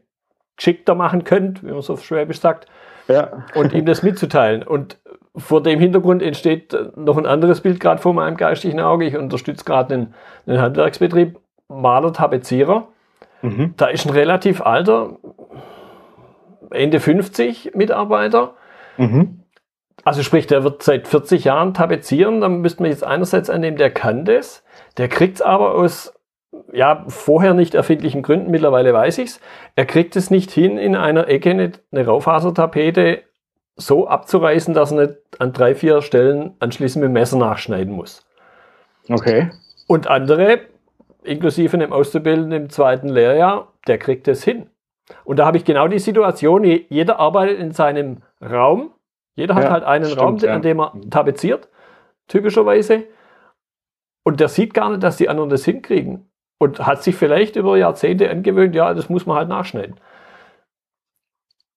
geschickter 0.58 0.94
machen 0.94 1.24
könnte, 1.24 1.64
wie 1.64 1.72
man 1.72 1.82
so 1.82 1.98
schwäbisch 1.98 2.40
sagt, 2.40 2.68
ja. 3.12 3.46
und 3.56 3.74
ihm 3.74 3.86
das 3.86 4.04
mitzuteilen. 4.04 4.64
Und 4.64 4.98
vor 5.36 5.64
dem 5.64 5.80
Hintergrund 5.80 6.22
entsteht 6.22 6.76
noch 6.96 7.18
ein 7.18 7.26
anderes 7.26 7.62
Bild 7.62 7.80
gerade 7.80 8.02
vor 8.02 8.14
meinem 8.14 8.38
geistigen 8.38 8.80
Auge. 8.80 9.06
Ich 9.06 9.16
unterstütze 9.16 9.64
gerade 9.64 9.94
einen, 9.94 10.14
einen 10.46 10.62
Handwerksbetrieb, 10.62 11.40
Maler, 11.68 12.14
Tapezierer. 12.14 12.88
Mhm. 13.42 13.74
Da 13.78 13.88
ist 13.88 14.06
ein 14.06 14.12
relativ 14.12 14.62
alter, 14.62 15.18
Ende 16.70 17.00
50 17.00 17.76
Mitarbeiter. 17.76 18.56
Mhm. 18.98 19.44
Also 20.04 20.24
sprich, 20.24 20.48
der 20.48 20.64
wird 20.64 20.84
seit 20.84 21.08
40 21.08 21.46
Jahren 21.46 21.74
tapezieren. 21.74 22.42
Dann 22.42 22.62
müsste 22.62 22.82
man 22.84 22.92
jetzt 22.92 23.04
einerseits 23.04 23.50
annehmen, 23.50 23.78
der 23.78 23.92
kann 23.92 24.26
das. 24.26 24.64
Der 24.98 25.08
kriegt 25.08 25.36
es 25.36 25.42
aber 25.42 25.76
aus 25.76 26.14
ja, 26.74 27.06
vorher 27.08 27.54
nicht 27.54 27.76
erfindlichen 27.76 28.24
Gründen, 28.24 28.52
mittlerweile 28.52 28.94
weiß 28.94 29.18
ich 29.20 29.30
es. 29.30 29.42
Er 29.76 29.86
kriegt 29.86 30.16
es 30.16 30.32
nicht 30.32 30.52
hin, 30.52 30.78
in 30.78 30.96
einer 30.96 31.28
Ecke 31.28 31.52
eine, 31.52 31.72
eine 31.92 32.06
Raufasertapete 32.06 33.24
so 33.76 34.08
abzureißen, 34.08 34.74
dass 34.74 34.92
er 34.92 35.08
nicht 35.08 35.18
an 35.40 35.54
drei, 35.54 35.76
vier 35.76 36.02
Stellen 36.02 36.56
anschließend 36.60 37.02
mit 37.02 37.10
dem 37.10 37.14
Messer 37.14 37.38
nachschneiden 37.38 37.94
muss. 37.94 38.26
Okay. 39.10 39.50
Und 39.88 40.08
andere, 40.08 40.60
inklusive 41.24 41.76
einem 41.76 41.94
Auszubildenden 41.94 42.64
im 42.64 42.70
zweiten 42.70 43.10
Lehrjahr, 43.10 43.72
der 43.88 43.98
kriegt 43.98 44.28
es 44.28 44.44
hin. 44.44 44.70
Und 45.24 45.40
da 45.40 45.46
habe 45.46 45.58
ich 45.58 45.66
genau 45.66 45.88
die 45.88 46.00
Situation, 46.00 46.64
jeder 46.64 47.20
arbeitet 47.20 47.60
in 47.60 47.72
seinem 47.72 48.22
Raum, 48.42 48.92
jeder 49.36 49.56
hat 49.56 49.64
ja, 49.64 49.72
halt 49.72 49.84
einen 49.84 50.06
stimmt, 50.06 50.22
Raum, 50.22 50.38
ja. 50.38 50.54
an 50.54 50.62
dem 50.62 50.80
er 50.80 50.94
tapeziert, 51.10 51.70
typischerweise. 52.28 53.06
Und 54.24 54.40
der 54.40 54.50
sieht 54.50 54.74
gar 54.74 54.90
nicht, 54.90 55.04
dass 55.04 55.18
die 55.18 55.30
anderen 55.30 55.50
das 55.50 55.66
hinkriegen. 55.66 56.31
Und 56.62 56.86
hat 56.86 57.02
sich 57.02 57.16
vielleicht 57.16 57.56
über 57.56 57.76
Jahrzehnte 57.76 58.30
angewöhnt, 58.30 58.76
ja, 58.76 58.94
das 58.94 59.10
muss 59.10 59.26
man 59.26 59.36
halt 59.36 59.50
nachschneiden. 59.50 59.96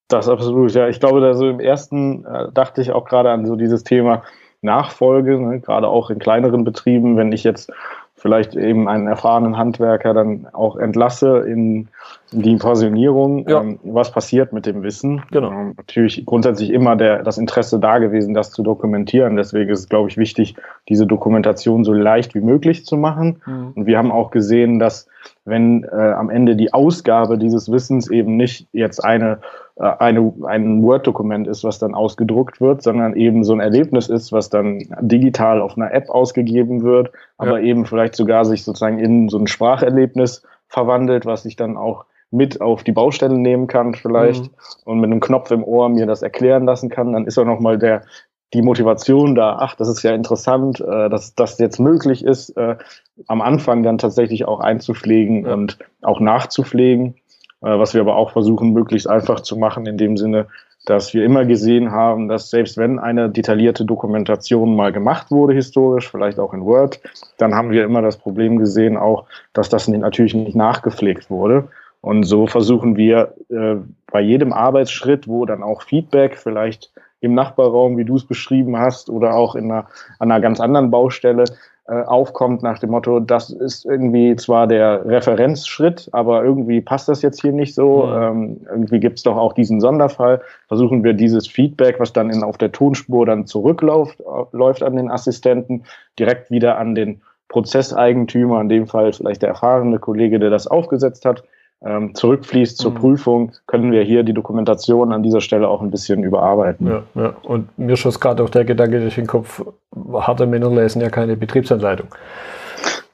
Das 0.09 0.29
absolut, 0.29 0.73
ja. 0.73 0.89
Ich 0.89 1.01
glaube, 1.01 1.23
da 1.23 1.33
so 1.33 1.49
im 1.49 1.59
ersten 1.59 2.27
äh, 2.27 2.53
dachte 2.53 2.83
ich 2.83 2.93
auch 2.93 3.07
gerade 3.07 3.31
an 3.31 3.47
so 3.47 3.57
dieses 3.57 3.83
Thema 3.83 4.25
Nachfolge, 4.61 5.39
ne? 5.39 5.61
gerade 5.61 5.89
auch 5.89 6.11
in 6.11 6.19
kleineren 6.19 6.65
Betrieben, 6.65 7.17
wenn 7.17 7.33
ich 7.33 7.45
jetzt 7.45 7.73
vielleicht 8.15 8.57
eben 8.57 8.87
einen 8.87 9.07
erfahrenen 9.07 9.57
Handwerker 9.57 10.13
dann 10.13 10.49
auch 10.53 10.77
entlasse 10.77 11.39
in, 11.39 11.89
in 12.24 12.24
die 12.35 12.57
Pensionierung. 12.57 13.49
Ja. 13.49 13.63
Ähm, 13.63 13.79
was 13.83 14.13
passiert 14.13 14.53
mit 14.53 14.67
dem 14.67 14.83
Wissen? 14.83 15.23
Genau. 15.31 15.51
Ähm, 15.51 15.75
natürlich 15.77 16.25
grundsätzlich 16.27 16.71
immer 16.71 16.97
der, 16.97 17.23
das 17.23 17.39
Interesse 17.39 17.79
da 17.79 17.99
gewesen, 17.99 18.35
das 18.35 18.51
zu 18.51 18.63
dokumentieren. 18.63 19.37
Deswegen 19.37 19.71
ist 19.71 19.81
es, 19.81 19.89
glaube 19.89 20.09
ich, 20.09 20.17
wichtig, 20.17 20.57
diese 20.89 21.07
Dokumentation 21.07 21.85
so 21.85 21.93
leicht 21.93 22.35
wie 22.35 22.41
möglich 22.41 22.85
zu 22.85 22.97
machen. 22.97 23.43
Mhm. 23.47 23.73
Und 23.75 23.87
wir 23.87 23.99
haben 23.99 24.13
auch 24.13 24.31
gesehen, 24.31 24.79
dass 24.79 25.09
wenn 25.45 25.85
äh, 25.85 25.95
am 25.95 26.31
Ende 26.31 26.57
die 26.57 26.73
Ausgabe 26.73 27.39
dieses 27.39 27.71
Wissens 27.71 28.11
eben 28.11 28.37
nicht 28.37 28.69
jetzt 28.73 29.05
eine 29.05 29.41
äh, 29.77 29.91
eine, 29.99 30.33
ein 30.45 30.83
Word-Dokument 30.83 31.49
ist, 31.49 31.65
was 31.65 31.79
dann 31.79 31.95
ausgedruckt 31.95 32.61
wird, 32.61 32.83
sondern 32.83 33.17
eben 33.17 33.43
so 33.45 33.53
ein 33.53 33.61
Erlebnis 33.61 34.09
ist, 34.09 34.33
was 34.33 34.49
dann 34.49 34.85
digital 35.01 35.61
auf 35.61 35.77
einer 35.77 35.93
App 35.93 36.11
ausgegeben 36.11 36.83
wird, 36.83 37.11
aber 37.39 37.59
ja. 37.59 37.67
eben 37.67 37.85
vielleicht 37.85 38.15
sogar 38.15 38.45
sich 38.45 38.65
sozusagen 38.65 38.99
in 38.99 39.29
so 39.29 39.39
ein 39.39 39.47
Spracherlebnis 39.47 40.43
verwandelt, 40.69 41.27
was 41.27 41.45
ich 41.45 41.57
dann 41.57 41.77
auch 41.77 42.05
mit 42.35 42.61
auf 42.61 42.83
die 42.85 42.93
Baustelle 42.93 43.39
nehmen 43.39 43.67
kann 43.67 43.95
vielleicht 43.95 44.45
mhm. 44.45 44.51
und 44.85 45.01
mit 45.01 45.11
einem 45.11 45.21
Knopf 45.21 45.51
im 45.51 45.65
Ohr 45.65 45.89
mir 45.89 46.07
das 46.07 46.23
erklären 46.23 46.65
lassen 46.65 46.91
kann, 46.91 47.13
dann 47.13 47.27
ist 47.27 47.39
auch 47.39 47.45
nochmal 47.45 47.79
der 47.79 48.03
die 48.53 48.63
Motivation 48.63 49.35
da, 49.35 49.57
ach, 49.59 49.75
das 49.75 49.89
ist 49.89 50.03
ja 50.05 50.15
interessant, 50.15 50.81
äh, 50.81 51.11
dass 51.11 51.35
das 51.35 51.59
jetzt 51.59 51.81
möglich 51.81 52.25
ist, 52.25 52.51
äh, 52.57 52.77
am 53.27 53.43
Anfang 53.43 53.83
dann 53.83 53.99
tatsächlich 53.99 54.47
auch 54.47 54.61
einzupflegen 54.61 55.45
ja. 55.45 55.55
und 55.55 55.79
auch 56.03 56.21
nachzupflegen. 56.21 57.17
Äh, 57.63 57.79
was 57.79 57.95
wir 57.95 58.01
aber 58.01 58.17
auch 58.17 58.31
versuchen, 58.31 58.73
möglichst 58.73 59.09
einfach 59.09 59.41
zu 59.41 59.57
machen, 59.57 59.87
in 59.87 59.99
dem 59.99 60.17
Sinne, 60.17 60.47
dass 60.87 61.15
wir 61.15 61.25
immer 61.25 61.47
gesehen 61.47 61.91
haben, 61.91 62.29
dass 62.29 62.51
selbst 62.51 62.77
wenn 62.77 62.99
eine 62.99 63.31
detaillierte 63.31 63.85
Dokumentation 63.85 64.77
mal 64.77 64.93
gemacht 64.93 65.31
wurde 65.31 65.55
historisch, 65.55 66.11
vielleicht 66.11 66.39
auch 66.39 66.53
in 66.53 66.65
Word, 66.65 67.01
dann 67.39 67.55
haben 67.55 67.71
wir 67.71 67.85
immer 67.85 68.03
das 68.03 68.19
Problem 68.19 68.59
gesehen 68.59 68.97
auch, 68.99 69.25
dass 69.55 69.71
das 69.71 69.89
natürlich 69.89 70.35
nicht 70.35 70.55
nachgepflegt 70.55 71.31
wurde. 71.31 71.69
Und 72.05 72.25
so 72.25 72.47
versuchen 72.47 72.99
wir 72.99 73.33
äh, 73.49 73.77
bei 74.13 74.21
jedem 74.21 74.53
Arbeitsschritt, 74.53 75.27
wo 75.27 75.47
dann 75.47 75.63
auch 75.63 75.81
Feedback 75.81 76.37
vielleicht 76.37 76.93
im 77.21 77.33
Nachbarraum, 77.33 77.97
wie 77.97 78.05
du 78.05 78.17
es 78.17 78.27
beschrieben 78.27 78.79
hast, 78.79 79.09
oder 79.09 79.35
auch 79.35 79.55
in 79.55 79.73
einer, 79.73 79.87
an 80.19 80.31
einer 80.31 80.43
ganz 80.43 80.61
anderen 80.61 80.91
Baustelle, 80.91 81.45
äh, 81.89 82.03
aufkommt 82.03 82.63
nach 82.63 82.79
dem 82.79 82.91
Motto, 82.91 83.21
das 83.21 83.49
ist 83.49 83.87
irgendwie 83.87 84.37
zwar 84.37 84.67
der 84.67 85.07
Referenzschritt, 85.07 86.11
aber 86.13 86.45
irgendwie 86.45 86.83
passt 86.83 87.09
das 87.09 87.23
jetzt 87.23 87.41
hier 87.41 87.53
nicht 87.53 87.75
so. 87.75 88.05
Mhm. 88.05 88.23
Ähm, 88.23 88.61
irgendwie 88.69 89.01
gibt 89.01 89.17
es 89.17 89.23
doch 89.23 89.39
auch 89.39 89.55
diesen 89.55 89.81
Sonderfall. 89.81 90.43
Versuchen 90.69 91.05
wir 91.05 91.15
dieses 91.15 91.49
Feedback, 91.49 91.99
was 92.01 92.13
dann 92.13 92.29
in, 92.29 92.43
auf 92.43 92.59
der 92.59 92.73
Tonspur 92.73 93.25
dann 93.25 93.47
zurückläuft, 93.47 94.21
äh, 94.21 94.25
läuft 94.53 94.83
an 94.83 94.97
den 94.97 95.11
Assistenten, 95.11 95.85
direkt 96.19 96.51
wieder 96.51 96.77
an 96.77 96.95
den 96.95 97.23
Prozesseigentümer, 97.49 98.61
in 98.61 98.69
dem 98.69 98.87
Fall 98.87 99.11
vielleicht 99.15 99.41
der 99.41 99.49
erfahrene 99.49 99.99
Kollege, 99.99 100.39
der 100.39 100.51
das 100.51 100.67
aufgesetzt 100.67 101.25
hat, 101.25 101.45
ähm, 101.85 102.15
zurückfließt 102.15 102.79
zur 102.79 102.93
mhm. 102.93 102.97
Prüfung, 102.97 103.53
können 103.67 103.93
wir 103.93 104.03
hier 104.03 104.23
die 104.23 104.33
Dokumentation 104.33 105.13
an 105.13 105.23
dieser 105.23 105.41
Stelle 105.41 105.69
auch 105.69 105.83
ein 105.83 105.91
bisschen 105.91 106.23
überarbeiten. 106.23 106.87
Ja, 106.87 107.03
ja. 107.15 107.35
Und 107.43 107.77
mir 107.79 107.97
schoss 107.97 108.21
gerade 108.21 108.43
auch 108.43 108.51
der 108.51 108.65
Gedanke 108.65 109.01
durch 109.01 109.17
den 109.17 109.27
Kopf, 109.27 109.63
harte 110.13 110.47
Männer 110.47 110.71
lesen 110.71 111.03
ja 111.03 111.11
keine 111.11 111.37
Betriebsanleitung. 111.37 112.09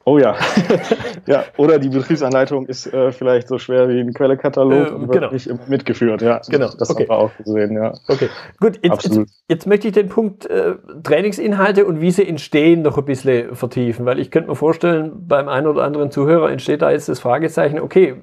Oh 0.05 0.19
ja. 0.19 0.35
ja, 1.27 1.45
oder 1.59 1.79
die 1.79 1.91
Betriebsanleitung 1.91 2.67
ist 2.67 2.87
äh, 2.87 3.13
vielleicht 3.13 3.49
so 3.49 3.59
schwer 3.59 3.89
wie 3.89 4.01
ein 4.01 4.15
Quellekatalog 4.15 4.89
äh, 4.89 4.91
und 4.93 5.03
wird 5.03 5.13
genau. 5.13 5.31
nicht 5.31 5.69
mitgeführt. 5.69 6.23
Ja, 6.23 6.41
genau. 6.49 6.71
Das 6.79 6.91
okay. 6.91 7.03
haben 7.03 7.11
wir 7.11 7.19
auch 7.19 7.37
gesehen, 7.37 7.73
ja. 7.73 7.93
Okay, 8.09 8.29
gut. 8.59 8.81
Jetzt, 8.83 9.05
jetzt, 9.05 9.21
jetzt, 9.49 9.67
möchte 9.67 9.89
ich 9.89 9.95
den 9.95 10.09
Punkt 10.09 10.47
äh, 10.47 10.77
Trainingsinhalte 11.03 11.85
und 11.85 12.01
wie 12.01 12.11
sie 12.11 12.27
entstehen 12.27 12.83
noch 12.83 12.97
ein 12.97 13.05
bisschen 13.05 13.55
vertiefen, 13.55 14.07
weil 14.07 14.19
ich 14.19 14.31
könnte 14.31 14.49
mir 14.49 14.57
vorstellen, 14.57 15.13
beim 15.29 15.49
einen 15.49 15.67
oder 15.67 15.83
anderen 15.83 16.11
Zuhörer 16.11 16.51
entsteht 16.51 16.81
da 16.81 16.91
jetzt 16.91 17.11
das 17.11 17.21
Fragezeichen, 17.21 17.79
okay, 17.79 18.17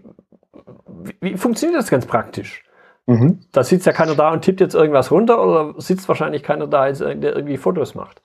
wie, 1.22 1.38
funktioniert 1.38 1.80
das 1.80 1.90
ganz 1.90 2.06
praktisch? 2.06 2.64
Mhm. 3.06 3.40
Da 3.52 3.64
sitzt 3.64 3.86
ja 3.86 3.94
keiner 3.94 4.16
da 4.16 4.32
und 4.32 4.42
tippt 4.42 4.60
jetzt 4.60 4.76
irgendwas 4.76 5.12
runter 5.12 5.42
oder 5.42 5.74
sitzt 5.78 6.08
wahrscheinlich 6.08 6.44
keiner 6.44 6.68
da, 6.68 6.92
der 6.92 7.36
irgendwie 7.36 7.58
Fotos 7.58 7.96
macht. 7.96 8.22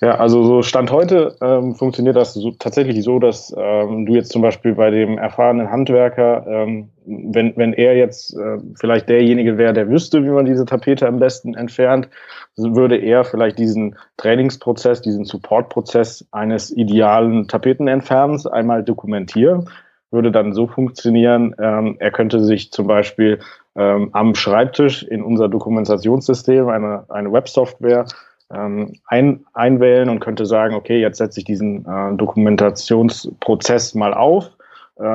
Ja, 0.00 0.16
also 0.16 0.44
so 0.44 0.62
Stand 0.62 0.90
heute 0.90 1.36
ähm, 1.40 1.74
funktioniert 1.74 2.16
das 2.16 2.34
so, 2.34 2.50
tatsächlich 2.50 3.02
so, 3.02 3.18
dass 3.18 3.54
ähm, 3.56 4.04
du 4.04 4.14
jetzt 4.14 4.30
zum 4.30 4.42
Beispiel 4.42 4.74
bei 4.74 4.90
dem 4.90 5.16
erfahrenen 5.16 5.70
Handwerker, 5.70 6.46
ähm, 6.46 6.90
wenn, 7.06 7.56
wenn 7.56 7.72
er 7.72 7.96
jetzt 7.96 8.36
äh, 8.36 8.58
vielleicht 8.78 9.08
derjenige 9.08 9.56
wäre, 9.56 9.72
der 9.72 9.88
wüsste, 9.88 10.22
wie 10.22 10.30
man 10.30 10.44
diese 10.44 10.66
Tapete 10.66 11.08
am 11.08 11.18
besten 11.18 11.54
entfernt, 11.54 12.08
würde 12.56 12.96
er 12.96 13.24
vielleicht 13.24 13.58
diesen 13.58 13.96
Trainingsprozess, 14.18 15.00
diesen 15.00 15.24
Supportprozess 15.24 16.26
eines 16.30 16.70
idealen 16.70 17.48
Tapetenentfernens 17.48 18.46
einmal 18.46 18.84
dokumentieren 18.84 19.70
würde 20.14 20.32
dann 20.32 20.54
so 20.54 20.66
funktionieren, 20.66 21.54
ähm, 21.60 21.96
er 21.98 22.10
könnte 22.10 22.40
sich 22.40 22.72
zum 22.72 22.86
Beispiel 22.86 23.40
ähm, 23.76 24.08
am 24.12 24.34
Schreibtisch 24.34 25.02
in 25.02 25.22
unser 25.22 25.48
Dokumentationssystem, 25.48 26.68
eine, 26.68 27.04
eine 27.10 27.30
Websoftware, 27.30 28.06
ähm, 28.50 28.94
ein, 29.06 29.44
einwählen 29.52 30.08
und 30.08 30.20
könnte 30.20 30.46
sagen, 30.46 30.74
okay, 30.74 31.00
jetzt 31.00 31.18
setze 31.18 31.40
ich 31.40 31.44
diesen 31.44 31.84
äh, 31.84 32.16
Dokumentationsprozess 32.16 33.94
mal 33.94 34.14
auf 34.14 34.50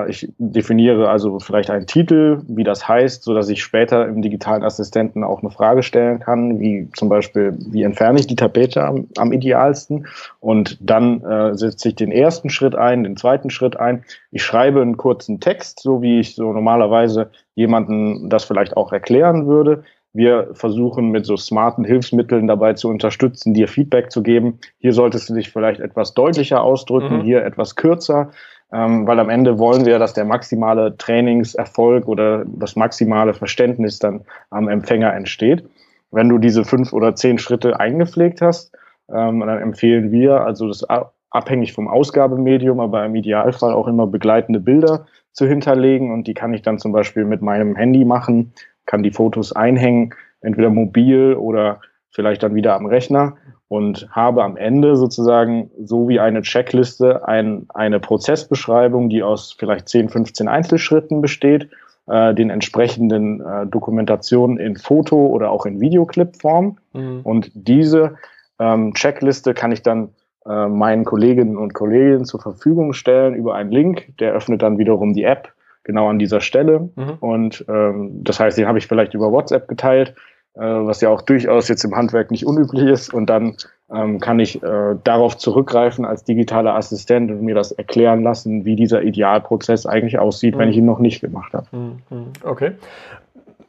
ich 0.10 0.28
definiere 0.38 1.10
also 1.10 1.40
vielleicht 1.40 1.70
einen 1.70 1.88
Titel, 1.88 2.42
wie 2.48 2.66
das 2.66 2.88
heißt, 2.88 3.24
so 3.24 3.34
dass 3.34 3.48
ich 3.48 3.64
später 3.64 4.08
im 4.08 4.22
digitalen 4.22 4.64
Assistenten 4.64 5.24
auch 5.24 5.42
eine 5.42 5.52
Frage 5.52 5.84
stellen 5.84 6.20
kann, 6.20 6.60
wie 6.60 6.90
zum 6.98 7.08
Beispiel, 7.08 7.58
wie 7.58 7.84
entferne 7.84 8.20
ich 8.20 8.28
die 8.28 8.36
Tapete 8.36 8.84
am, 8.84 9.08
am 9.18 9.32
idealsten? 9.32 10.08
Und 10.42 10.78
dann 10.82 11.24
äh, 11.24 11.56
setze 11.56 11.90
ich 11.90 11.96
den 11.96 12.12
ersten 12.12 12.50
Schritt 12.50 12.76
ein, 12.76 13.06
den 13.06 13.16
zweiten 13.16 13.50
Schritt 13.50 13.78
ein. 13.78 14.04
Ich 14.32 14.44
schreibe 14.44 14.82
einen 14.82 14.98
kurzen 14.98 15.40
Text, 15.40 15.80
so 15.80 16.02
wie 16.02 16.20
ich 16.20 16.36
so 16.36 16.52
normalerweise 16.52 17.32
jemanden 17.56 18.30
das 18.30 18.44
vielleicht 18.44 18.76
auch 18.76 18.92
erklären 18.92 19.48
würde. 19.48 19.84
Wir 20.12 20.50
versuchen 20.54 21.12
mit 21.12 21.26
so 21.26 21.38
smarten 21.38 21.86
Hilfsmitteln 21.86 22.48
dabei 22.48 22.74
zu 22.74 22.90
unterstützen, 22.90 23.54
dir 23.54 23.68
Feedback 23.70 24.12
zu 24.12 24.24
geben. 24.24 24.60
Hier 24.80 24.92
solltest 24.92 25.30
du 25.30 25.36
dich 25.36 25.52
vielleicht 25.52 25.80
etwas 25.80 26.16
deutlicher 26.16 26.64
ausdrücken, 26.64 27.20
mhm. 27.20 27.22
hier 27.22 27.46
etwas 27.46 27.76
kürzer 27.76 28.32
ähm, 28.72 29.08
weil 29.08 29.20
am 29.20 29.30
Ende 29.30 29.58
wollen 29.58 29.86
wir, 29.86 30.00
dass 30.00 30.14
der 30.14 30.26
maximale 30.26 30.96
Trainingserfolg 30.98 32.08
oder 32.08 32.46
das 32.46 32.76
maximale 32.76 33.34
Verständnis 33.34 34.00
dann 34.00 34.22
am 34.50 34.68
Empfänger 34.68 35.14
entsteht. 35.14 35.68
Wenn 36.12 36.30
du 36.30 36.38
diese 36.38 36.66
fünf 36.66 36.94
oder 36.94 37.16
zehn 37.16 37.38
Schritte 37.38 37.80
eingepflegt 37.80 38.42
hast, 38.42 38.72
ähm, 39.10 39.40
dann 39.40 39.62
empfehlen 39.62 40.12
wir, 40.12 40.42
also 40.42 40.68
das 40.68 40.86
abhängig 41.32 41.74
vom 41.74 41.88
Ausgabemedium, 41.88 42.80
aber 42.80 43.06
im 43.06 43.16
Idealfall 43.16 43.74
auch 43.74 43.88
immer 43.88 44.08
begleitende 44.08 44.60
Bilder 44.60 45.06
zu 45.32 45.48
hinterlegen 45.48 46.12
und 46.12 46.28
die 46.28 46.34
kann 46.34 46.54
ich 46.54 46.62
dann 46.62 46.80
zum 46.80 46.92
Beispiel 46.92 47.26
mit 47.26 47.42
meinem 47.42 47.76
Handy 47.76 48.06
machen, 48.06 48.54
kann 48.86 49.04
die 49.04 49.12
Fotos 49.12 49.54
einhängen, 49.54 50.14
entweder 50.42 50.70
mobil 50.70 51.36
oder 51.36 51.82
vielleicht 52.10 52.42
dann 52.44 52.56
wieder 52.56 52.76
am 52.76 52.88
Rechner 52.88 53.38
und 53.70 54.08
habe 54.12 54.44
am 54.44 54.58
Ende 54.58 54.96
sozusagen 54.96 55.70
so 55.82 56.10
wie 56.10 56.20
eine 56.20 56.42
Checkliste 56.42 57.28
ein, 57.28 57.68
eine 57.70 58.00
Prozessbeschreibung, 58.00 59.10
die 59.10 59.24
aus 59.24 59.56
vielleicht 59.58 59.88
10, 59.88 60.10
15 60.10 60.48
Einzelschritten 60.48 61.22
besteht, 61.22 61.70
äh, 62.08 62.34
den 62.34 62.50
entsprechenden 62.50 63.42
äh, 63.42 63.68
Dokumentationen 63.68 64.58
in 64.58 64.76
Foto- 64.76 65.28
oder 65.28 65.52
auch 65.52 65.68
in 65.68 65.80
Videoclip-Form. 65.80 66.80
Mhm. 66.94 67.20
Und 67.24 67.52
diese 67.54 68.16
ähm, 68.58 68.96
Checkliste 68.96 69.54
kann 69.54 69.72
ich 69.72 69.84
dann 69.84 70.10
äh, 70.48 70.68
meinen 70.68 71.06
Kolleginnen 71.06 71.56
und 71.56 71.76
Kollegen 71.76 72.26
zur 72.26 72.42
Verfügung 72.42 72.94
stellen 72.94 73.36
über 73.36 73.54
einen 73.54 73.72
Link, 73.72 74.18
der 74.20 74.34
öffnet 74.34 74.64
dann 74.64 74.80
wiederum 74.80 75.14
die 75.14 75.24
App 75.26 75.54
genau 75.84 76.10
an 76.10 76.18
dieser 76.18 76.42
Stelle. 76.42 76.90
Mhm. 76.96 77.18
Und 77.20 77.66
ähm, 77.70 78.24
das 78.24 78.40
heißt, 78.40 78.58
den 78.58 78.68
habe 78.68 78.80
ich 78.80 78.88
vielleicht 78.88 79.14
über 79.14 79.32
WhatsApp 79.32 79.68
geteilt 79.68 80.16
äh, 80.56 80.62
was 80.62 81.02
ja 81.02 81.10
auch 81.10 81.22
durchaus 81.22 81.68
jetzt 81.68 81.84
im 81.84 81.96
Handwerk 81.96 82.32
nicht 82.32 82.46
unüblich 82.46 82.84
ist. 82.84 83.14
Und 83.14 83.30
dann 83.30 83.56
ähm, 83.94 84.20
kann 84.20 84.40
ich 84.40 84.62
äh, 84.62 84.96
darauf 85.04 85.38
zurückgreifen 85.38 86.06
als 86.06 86.24
digitaler 86.24 86.76
Assistent 86.76 87.32
und 87.32 87.42
mir 87.42 87.56
das 87.56 87.72
erklären 87.72 88.24
lassen, 88.24 88.66
wie 88.66 88.76
dieser 88.76 89.04
Idealprozess 89.04 89.86
eigentlich 89.86 90.20
aussieht, 90.20 90.56
mhm. 90.56 90.60
wenn 90.60 90.70
ich 90.70 90.78
ihn 90.78 90.86
noch 90.86 91.00
nicht 91.00 91.22
gemacht 91.22 91.54
habe. 91.54 91.68
Mhm. 91.72 92.02
mhm. 92.10 92.34
Okay. 92.44 92.72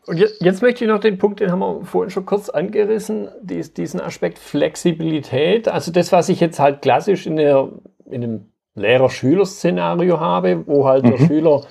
Und 0.06 0.16
jetzt, 0.16 0.42
jetzt, 0.42 0.62
möchte 0.62 0.84
ich 0.84 0.90
noch 0.90 0.98
den 0.98 1.18
Punkt, 1.18 1.40
den 1.40 1.52
haben 1.52 1.60
wir 1.60 1.84
vorhin 1.84 2.10
schon 2.10 2.26
kurz 2.26 2.48
angerissen, 2.48 3.28
dies, 3.42 3.74
diesen 3.74 4.00
Aspekt 4.00 4.38
Flexibilität. 4.38 5.68
Also 5.68 5.92
das, 5.92 6.10
was 6.10 6.28
ich 6.28 6.40
jetzt 6.40 6.58
halt 6.58 6.82
klassisch 6.82 7.26
in, 7.26 7.36
der, 7.36 7.68
in 8.10 8.22
dem 8.22 8.46
Lehrer-Schüler-Szenario 8.74 10.18
habe, 10.18 10.66
wo 10.66 10.86
halt 10.86 11.04
mhm. 11.04 11.10
der 11.10 11.18
Schüler 11.18 11.62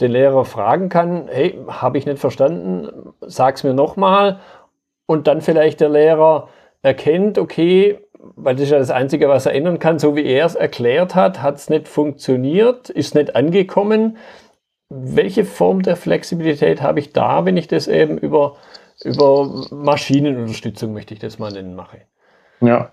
den 0.00 0.12
Lehrer 0.12 0.44
fragen 0.44 0.88
kann, 0.88 1.28
hey, 1.28 1.58
habe 1.68 1.98
ich 1.98 2.06
nicht 2.06 2.18
verstanden, 2.18 3.12
sag's 3.20 3.64
mir 3.64 3.74
nochmal. 3.74 4.40
Und 5.06 5.26
dann 5.26 5.40
vielleicht 5.40 5.80
der 5.80 5.88
Lehrer 5.88 6.48
erkennt, 6.82 7.38
okay, 7.38 7.98
weil 8.36 8.54
das 8.54 8.64
ist 8.64 8.70
ja 8.70 8.78
das 8.78 8.90
Einzige, 8.90 9.28
was 9.28 9.46
er 9.46 9.54
ändern 9.54 9.78
kann, 9.78 9.98
so 9.98 10.16
wie 10.16 10.24
er 10.24 10.46
es 10.46 10.54
erklärt 10.54 11.14
hat, 11.14 11.42
hat 11.42 11.56
es 11.56 11.68
nicht 11.68 11.88
funktioniert, 11.88 12.88
ist 12.88 13.14
nicht 13.14 13.34
angekommen. 13.34 14.16
Welche 14.88 15.44
Form 15.44 15.82
der 15.82 15.96
Flexibilität 15.96 16.82
habe 16.82 17.00
ich 17.00 17.12
da, 17.12 17.44
wenn 17.44 17.56
ich 17.56 17.66
das 17.66 17.88
eben 17.88 18.18
über, 18.18 18.56
über 19.02 19.66
Maschinenunterstützung, 19.70 20.92
möchte 20.92 21.14
ich 21.14 21.20
das 21.20 21.38
mal 21.38 21.50
nennen, 21.50 21.74
mache? 21.74 22.02
Ja, 22.60 22.92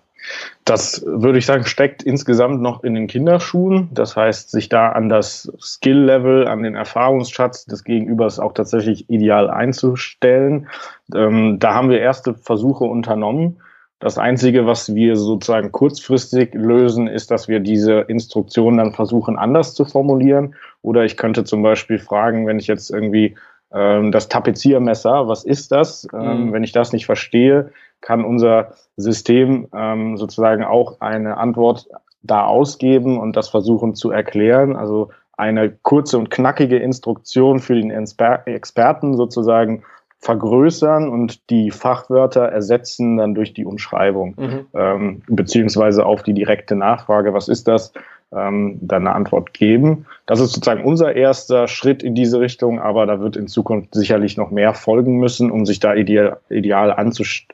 das 0.65 1.03
würde 1.05 1.39
ich 1.39 1.45
sagen, 1.45 1.65
steckt 1.65 2.03
insgesamt 2.03 2.62
noch 2.62 2.84
in 2.84 2.93
den 2.93 3.08
Kinderschuhen. 3.08 3.89
Das 3.91 4.15
heißt, 4.15 4.51
sich 4.51 4.69
da 4.69 4.89
an 4.89 5.10
das 5.10 5.51
Skill-Level, 5.60 6.47
an 6.47 6.63
den 6.63 6.75
Erfahrungsschatz 6.75 7.65
des 7.65 7.84
Gegenübers 7.84 8.39
auch 8.39 8.53
tatsächlich 8.53 9.10
ideal 9.10 9.49
einzustellen. 9.49 10.67
Ähm, 11.15 11.58
da 11.60 11.73
haben 11.73 11.89
wir 11.89 11.99
erste 11.99 12.36
Versuche 12.36 12.84
unternommen. 12.84 13.62
Das 13.99 14.17
Einzige, 14.17 14.65
was 14.65 14.95
wir 14.95 15.17
sozusagen 15.17 15.71
kurzfristig 15.73 16.53
lösen, 16.53 17.08
ist, 17.08 17.32
dass 17.32 17.47
wir 17.49 17.60
diese 17.60 18.01
Instruktion 18.01 18.77
dann 18.77 18.93
versuchen, 18.93 19.38
anders 19.38 19.73
zu 19.73 19.84
formulieren. 19.84 20.55
Oder 20.82 21.03
ich 21.03 21.17
könnte 21.17 21.43
zum 21.43 21.63
Beispiel 21.63 21.99
fragen, 21.99 22.47
wenn 22.47 22.60
ich 22.60 22.67
jetzt 22.67 22.91
irgendwie 22.91 23.36
ähm, 23.73 24.12
das 24.12 24.29
Tapeziermesser, 24.29 25.27
was 25.27 25.43
ist 25.43 25.71
das? 25.71 26.08
Ähm, 26.13 26.47
mhm. 26.47 26.53
Wenn 26.53 26.63
ich 26.63 26.71
das 26.71 26.93
nicht 26.93 27.05
verstehe, 27.05 27.71
kann 28.01 28.23
unser 28.23 28.73
System 28.97 29.67
ähm, 29.73 30.17
sozusagen 30.17 30.63
auch 30.63 31.01
eine 31.01 31.38
Antwort 31.38 31.88
da 32.21 32.45
ausgeben 32.45 33.19
und 33.19 33.35
das 33.35 33.49
versuchen 33.49 33.95
zu 33.95 34.12
erklären. 34.12 34.75
Also 34.75 35.09
eine 35.38 35.71
kurze 35.71 36.17
und 36.17 36.29
knackige 36.29 36.77
Instruktion 36.77 37.59
für 37.59 37.75
den 37.75 37.91
Experten 37.91 39.15
sozusagen 39.15 39.83
vergrößern 40.19 41.07
und 41.07 41.49
die 41.49 41.71
Fachwörter 41.71 42.43
ersetzen 42.43 43.15
dann 43.17 43.35
durch 43.35 43.53
die 43.53 43.65
Umschreibung, 43.65 44.35
mhm. 44.38 44.65
ähm, 44.73 45.21
beziehungsweise 45.27 46.05
auf 46.05 46.23
die 46.23 46.33
direkte 46.33 46.75
Nachfrage, 46.75 47.33
was 47.33 47.47
ist 47.47 47.69
das, 47.69 47.93
ähm, 48.31 48.77
dann 48.81 49.07
eine 49.07 49.15
Antwort 49.15 49.53
geben. 49.53 50.05
Das 50.25 50.39
ist 50.39 50.53
sozusagen 50.53 50.83
unser 50.83 51.15
erster 51.15 51.67
Schritt 51.67 52.03
in 52.03 52.13
diese 52.13 52.39
Richtung, 52.39 52.79
aber 52.79 53.05
da 53.05 53.19
wird 53.19 53.35
in 53.35 53.47
Zukunft 53.47 53.95
sicherlich 53.95 54.37
noch 54.37 54.51
mehr 54.51 54.73
folgen 54.73 55.17
müssen, 55.17 55.49
um 55.49 55.65
sich 55.65 55.79
da 55.79 55.95
ideal, 55.95 56.37
ideal 56.49 56.91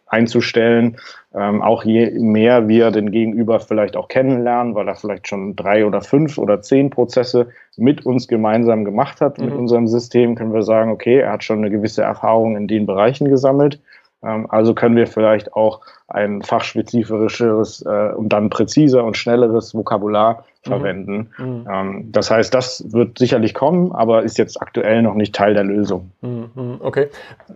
einzustellen. 0.08 0.98
Ähm, 1.34 1.62
auch 1.62 1.84
je 1.86 2.12
mehr 2.20 2.68
wir 2.68 2.92
den 2.92 3.12
Gegenüber 3.12 3.60
vielleicht 3.60 3.96
auch 3.96 4.10
kennenlernen, 4.10 4.76
weil 4.76 4.88
er 4.88 4.96
vielleicht 4.96 5.28
schon 5.28 5.56
drei 5.56 5.86
oder 5.86 6.02
fünf 6.02 6.38
oder 6.38 6.62
zehn 6.62 6.90
Prozesse 6.90 7.48
mit 7.78 8.06
uns 8.06 8.28
gemeinsam 8.28 8.84
gemacht 8.84 9.22
hat, 9.22 9.38
mhm. 9.38 9.46
mit 9.46 9.54
unserem 9.54 9.88
System, 9.88 10.36
können 10.36 10.54
wir 10.54 10.64
sagen, 10.64 10.92
okay, 10.92 11.20
er 11.20 11.32
hat 11.32 11.44
schon 11.44 11.60
eine 11.60 11.72
gewisse 11.72 12.04
Erfahrung 12.04 12.58
in 12.58 12.68
den 12.68 12.86
Bereichen 12.86 13.30
gesammelt. 13.30 13.80
Ähm, 14.26 14.48
also 14.50 14.74
können 14.74 14.96
wir 14.96 15.08
vielleicht 15.08 15.54
auch 15.54 15.82
ein 16.08 16.42
fachspezifischeres 16.42 17.84
äh, 17.86 18.14
und 18.16 18.30
dann 18.30 18.50
präziser 18.50 19.04
und 19.04 19.18
schnelleres 19.18 19.74
Vokabular 19.74 20.44
mhm. 20.66 20.70
verwenden. 20.70 21.30
Mhm. 21.38 21.68
Ähm, 21.72 22.12
das 22.12 22.32
heißt, 22.32 22.54
das 22.54 22.86
wird 22.92 23.18
sicherlich 23.18 23.54
kommen, 23.54 23.92
aber 23.92 24.24
ist 24.24 24.38
jetzt 24.38 24.62
aktuell 24.62 25.02
noch 25.02 25.16
nicht 25.16 25.36
Teil 25.36 25.54
der 25.54 25.64
Lösung. 25.64 26.12
Mhm. 26.22 26.80
Okay. 26.80 27.08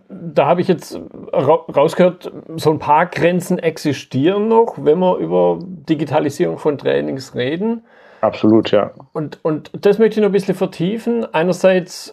Da 0.08 0.46
habe 0.46 0.60
ich 0.60 0.68
jetzt 0.68 0.98
rausgehört, 1.32 2.32
so 2.56 2.70
ein 2.70 2.78
paar 2.78 3.06
Grenzen 3.06 3.58
existieren 3.58 4.48
noch, 4.48 4.76
wenn 4.78 4.98
wir 4.98 5.16
über 5.16 5.58
Digitalisierung 5.62 6.58
von 6.58 6.78
Trainings 6.78 7.34
reden. 7.34 7.82
Absolut, 8.20 8.70
ja. 8.70 8.90
Und, 9.12 9.38
und 9.42 9.70
das 9.72 9.98
möchte 9.98 10.20
ich 10.20 10.22
noch 10.22 10.28
ein 10.28 10.32
bisschen 10.32 10.54
vertiefen. 10.54 11.26
Einerseits 11.32 12.12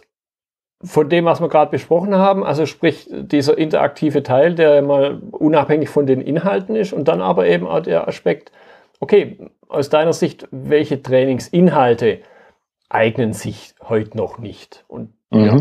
von 0.82 1.08
dem, 1.08 1.24
was 1.24 1.40
wir 1.40 1.48
gerade 1.48 1.70
besprochen 1.70 2.14
haben, 2.14 2.44
also 2.44 2.64
sprich 2.64 3.08
dieser 3.10 3.58
interaktive 3.58 4.22
Teil, 4.22 4.54
der 4.54 4.80
mal 4.82 5.20
unabhängig 5.32 5.88
von 5.88 6.06
den 6.06 6.20
Inhalten 6.20 6.76
ist 6.76 6.92
und 6.92 7.08
dann 7.08 7.20
aber 7.20 7.46
eben 7.46 7.66
auch 7.66 7.80
der 7.80 8.06
Aspekt, 8.06 8.52
okay, 9.00 9.38
aus 9.68 9.88
deiner 9.88 10.12
Sicht, 10.12 10.46
welche 10.50 11.02
Trainingsinhalte 11.02 12.20
eignen 12.88 13.32
sich 13.32 13.74
heute 13.82 14.16
noch 14.16 14.38
nicht? 14.38 14.84
Und 14.88 15.12
mhm. 15.30 15.44
ja. 15.44 15.60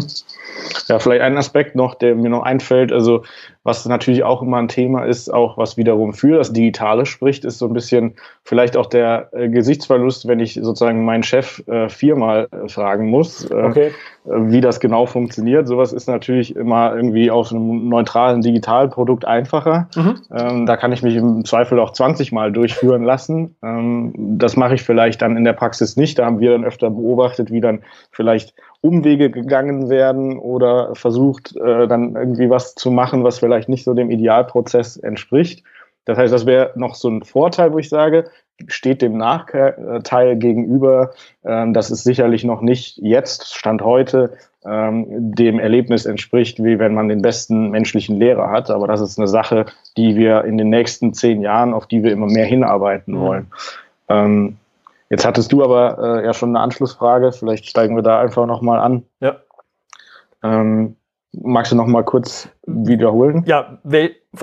ja, 0.88 1.00
vielleicht 1.00 1.22
ein 1.22 1.38
Aspekt 1.38 1.76
noch, 1.76 1.96
der 1.96 2.16
mir 2.16 2.30
noch 2.30 2.44
einfällt, 2.44 2.92
also 2.92 3.24
was 3.68 3.86
natürlich 3.86 4.24
auch 4.24 4.42
immer 4.42 4.58
ein 4.58 4.70
Thema 4.70 5.04
ist, 5.04 5.32
auch 5.32 5.58
was 5.58 5.76
wiederum 5.76 6.14
für 6.14 6.38
das 6.38 6.54
Digitale 6.54 7.06
spricht, 7.06 7.44
ist 7.44 7.58
so 7.58 7.68
ein 7.68 7.74
bisschen 7.74 8.16
vielleicht 8.46 8.78
auch 8.78 8.86
der 8.86 9.28
äh, 9.34 9.50
Gesichtsverlust, 9.50 10.26
wenn 10.26 10.40
ich 10.40 10.54
sozusagen 10.54 11.04
meinen 11.04 11.24
Chef 11.24 11.62
äh, 11.68 11.90
viermal 11.90 12.48
äh, 12.52 12.70
fragen 12.70 13.10
muss, 13.10 13.44
äh, 13.52 13.54
okay. 13.54 13.92
wie 14.24 14.62
das 14.62 14.80
genau 14.80 15.06
funktioniert. 15.06 15.68
Sowas 15.68 15.92
ist 15.92 16.08
natürlich 16.08 16.56
immer 16.56 16.96
irgendwie 16.96 17.30
auf 17.30 17.52
einem 17.52 17.90
neutralen 17.90 18.40
Digitalprodukt 18.40 19.26
einfacher. 19.26 19.90
Mhm. 19.98 20.16
Ähm, 20.34 20.66
da 20.66 20.78
kann 20.78 20.94
ich 20.94 21.04
mich 21.04 21.18
im 21.18 21.44
Zweifel 21.44 21.78
auch 21.82 21.92
20 21.92 22.32
Mal 22.32 22.54
durchführen 22.54 23.04
lassen. 23.04 23.58
Ähm, 23.62 24.14
das 24.16 24.56
mache 24.56 24.76
ich 24.76 24.84
vielleicht 24.84 25.22
dann 25.22 25.36
in 25.36 25.44
der 25.44 25.52
Praxis 25.52 25.98
nicht. 25.98 26.18
Da 26.20 26.26
haben 26.26 26.40
wir 26.40 26.52
dann 26.52 26.64
öfter 26.64 26.90
beobachtet, 26.90 27.52
wie 27.52 27.60
dann 27.60 27.82
vielleicht 28.12 28.54
Umwege 28.82 29.30
gegangen 29.30 29.90
werden 29.90 30.38
oder 30.38 30.96
versucht, 30.96 31.56
äh, 31.56 31.88
dann 31.88 32.16
irgendwie 32.16 32.50
was 32.50 32.76
zu 32.76 32.92
machen, 32.92 33.24
was 33.24 33.40
vielleicht 33.40 33.70
nicht 33.70 33.84
so 33.84 33.94
dem 33.94 34.12
Idealprozess 34.12 34.98
entspricht. 34.98 35.64
Das 36.06 36.18
heißt, 36.18 36.34
das 36.34 36.46
wäre 36.46 36.72
noch 36.76 36.96
so 36.96 37.10
ein 37.10 37.24
Vorteil, 37.24 37.74
wo 37.74 37.80
ich 37.80 37.90
sage, 37.90 38.30
steht 38.68 39.02
dem 39.02 39.18
Nachteil 39.18 40.38
gegenüber. 40.38 41.12
Ähm, 41.44 41.74
dass 41.74 41.92
es 41.92 42.04
sicherlich 42.04 42.44
noch 42.44 42.62
nicht 42.62 42.98
jetzt, 42.98 43.54
Stand 43.54 43.82
heute, 43.82 44.38
ähm, 44.66 45.06
dem 45.10 45.60
Erlebnis 45.60 46.06
entspricht, 46.06 46.64
wie 46.64 46.80
wenn 46.80 46.94
man 46.94 47.10
den 47.10 47.22
besten 47.22 47.70
menschlichen 47.70 48.18
Lehrer 48.18 48.50
hat. 48.50 48.70
Aber 48.70 48.88
das 48.88 49.02
ist 49.02 49.18
eine 49.18 49.28
Sache, 49.28 49.66
die 49.96 50.16
wir 50.16 50.46
in 50.46 50.58
den 50.58 50.70
nächsten 50.70 51.14
zehn 51.14 51.42
Jahren, 51.42 51.74
auf 51.74 51.88
die 51.88 52.04
wir 52.04 52.12
immer 52.12 52.28
mehr 52.28 52.46
hinarbeiten 52.46 53.16
mhm. 53.16 53.20
wollen. 53.20 53.48
Ähm, 54.10 54.58
Jetzt 55.10 55.26
hattest 55.26 55.52
du 55.52 55.64
aber 55.64 56.20
äh, 56.20 56.26
ja 56.26 56.34
schon 56.34 56.50
eine 56.50 56.60
Anschlussfrage. 56.60 57.32
Vielleicht 57.32 57.68
steigen 57.68 57.96
wir 57.96 58.04
da 58.04 58.20
einfach 58.20 58.46
nochmal 58.46 58.80
an. 58.80 59.04
Ja. 59.20 59.38
Ähm, 60.44 60.98
magst 61.32 61.72
du 61.72 61.76
noch 61.76 61.88
mal 61.88 62.04
kurz 62.04 62.50
wiederholen? 62.66 63.44
Ja, 63.46 63.80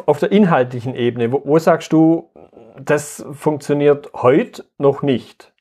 auf 0.06 0.18
der 0.20 0.32
inhaltlichen 0.32 0.94
Ebene, 0.94 1.32
wo, 1.32 1.42
wo 1.44 1.58
sagst 1.58 1.92
du, 1.92 2.30
das 2.82 3.24
funktioniert 3.32 4.10
heute 4.14 4.64
noch 4.78 5.02
nicht? 5.02 5.52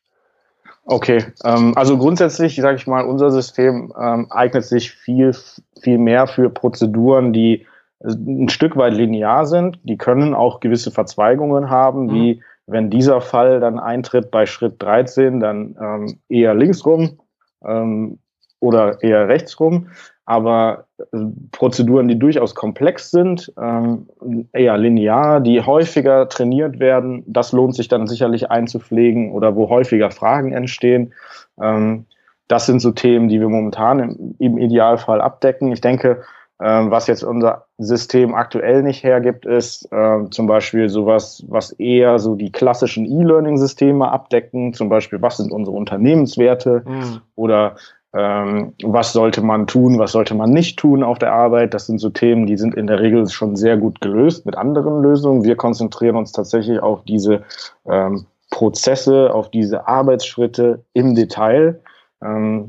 Okay, 0.86 1.26
ähm, 1.46 1.74
also 1.78 1.98
grundsätzlich 1.98 2.56
sage 2.56 2.76
ich 2.76 2.88
mal, 2.88 3.06
unser 3.06 3.32
System 3.32 3.94
ähm, 4.00 4.28
eignet 4.30 4.66
sich 4.66 4.92
viel, 4.92 5.34
viel 5.82 5.98
mehr 5.98 6.28
für 6.28 6.50
Prozeduren, 6.50 7.32
die 7.32 7.66
ein 8.04 8.50
Stück 8.50 8.76
weit 8.76 8.94
linear 8.94 9.46
sind. 9.46 9.80
Die 9.84 9.98
können 9.98 10.34
auch 10.34 10.60
gewisse 10.60 10.92
Verzweigungen 10.92 11.70
haben, 11.70 12.08
mhm. 12.08 12.14
wie 12.14 12.44
wenn 12.68 12.90
dieser 12.90 13.22
Fall 13.22 13.60
dann 13.60 13.80
eintritt 13.80 14.32
bei 14.32 14.46
Schritt 14.46 14.82
13, 14.82 15.40
dann 15.40 15.76
ähm, 15.80 16.20
eher 16.30 16.54
linksrum 16.54 17.20
ähm, 17.66 18.20
oder 18.60 19.02
eher 19.04 19.28
rechtsrum. 19.28 19.88
Aber 20.26 20.86
äh, 20.98 21.18
Prozeduren, 21.52 22.08
die 22.08 22.18
durchaus 22.18 22.56
komplex 22.56 23.12
sind, 23.12 23.52
ähm, 23.62 24.08
eher 24.54 24.78
linear, 24.78 25.42
die 25.42 25.62
häufiger 25.62 26.30
trainiert 26.30 26.80
werden, 26.80 27.24
das 27.28 27.52
lohnt 27.52 27.76
sich 27.76 27.90
dann 27.90 28.08
sicherlich 28.08 28.50
einzupflegen 28.50 29.34
oder 29.34 29.56
wo 29.56 29.70
häufiger 29.70 30.12
Fragen 30.12 30.54
entstehen. 30.54 31.14
Ähm, 31.62 32.06
das 32.48 32.66
sind 32.66 32.80
so 32.80 32.92
Themen, 32.92 33.28
die 33.28 33.40
wir 33.42 33.50
momentan 33.50 34.00
im, 34.00 34.36
im 34.40 34.58
Idealfall 34.58 35.20
abdecken. 35.20 35.72
Ich 35.72 35.82
denke, 35.82 36.22
was 36.60 37.08
jetzt 37.08 37.24
unser 37.24 37.66
System 37.78 38.36
aktuell 38.36 38.84
nicht 38.84 39.04
hergibt, 39.04 39.46
ist 39.46 39.92
äh, 39.92 40.30
zum 40.30 40.48
Beispiel 40.48 40.88
sowas, 40.88 41.44
was 41.48 41.72
eher 41.74 42.20
so 42.20 42.36
die 42.36 42.52
klassischen 42.52 43.06
E-Learning-Systeme 43.06 44.10
abdecken, 44.10 44.74
zum 44.74 44.90
Beispiel, 44.90 45.22
was 45.22 45.38
sind 45.38 45.52
unsere 45.52 45.76
Unternehmenswerte 45.76 46.84
mhm. 46.86 47.22
oder 47.36 47.76
ähm, 48.16 48.74
was 48.84 49.12
sollte 49.12 49.42
man 49.42 49.66
tun, 49.66 49.98
was 49.98 50.12
sollte 50.12 50.36
man 50.36 50.52
nicht 50.52 50.78
tun 50.78 51.04
auf 51.04 51.18
der 51.18 51.34
Arbeit. 51.34 51.74
Das 51.74 51.88
sind 51.88 52.00
so 52.00 52.10
Themen, 52.10 52.46
die 52.46 52.58
sind 52.58 52.76
in 52.76 52.88
der 52.88 53.00
Regel 53.00 53.28
schon 53.28 53.56
sehr 53.56 53.76
gut 53.76 54.02
gelöst 54.02 54.46
mit 54.46 54.56
anderen 54.56 55.02
Lösungen. 55.02 55.44
Wir 55.44 55.56
konzentrieren 55.56 56.16
uns 56.16 56.32
tatsächlich 56.32 56.80
auf 56.80 57.04
diese 57.06 57.42
ähm, 57.88 58.26
Prozesse, 58.52 59.34
auf 59.34 59.50
diese 59.50 59.88
Arbeitsschritte 59.88 60.84
im 60.94 61.16
Detail 61.16 61.70
ähm, 61.70 61.80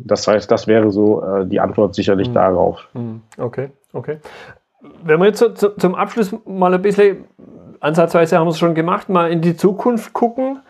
das 0.05 0.27
heißt, 0.27 0.51
das 0.51 0.67
wäre 0.67 0.91
so 0.91 1.23
äh, 1.23 1.47
die 1.47 1.61
Antwort 1.61 1.95
sicherlich 1.95 2.29
mhm. 2.29 2.35
darauf. 2.35 2.89
Mhm. 2.95 3.23
Okay, 3.39 3.71
okay. 3.93 4.19
Wenn 5.03 5.21
wir 5.21 5.27
jetzt 5.27 5.39
zu, 5.39 5.55
zu, 5.55 5.71
zum 5.77 5.95
Abschluss 5.95 6.35
mal 6.45 6.75
ein 6.75 6.83
bisschen, 6.83 7.25
ansatzweise 7.81 8.39
haben 8.39 8.47
wir 8.47 8.51
es 8.51 8.59
schon 8.59 8.75
gemacht, 8.75 9.09
mal 9.09 9.31
in 9.31 9.41
die 9.41 9.57
Zukunft 9.57 10.13
gucken. 10.13 10.61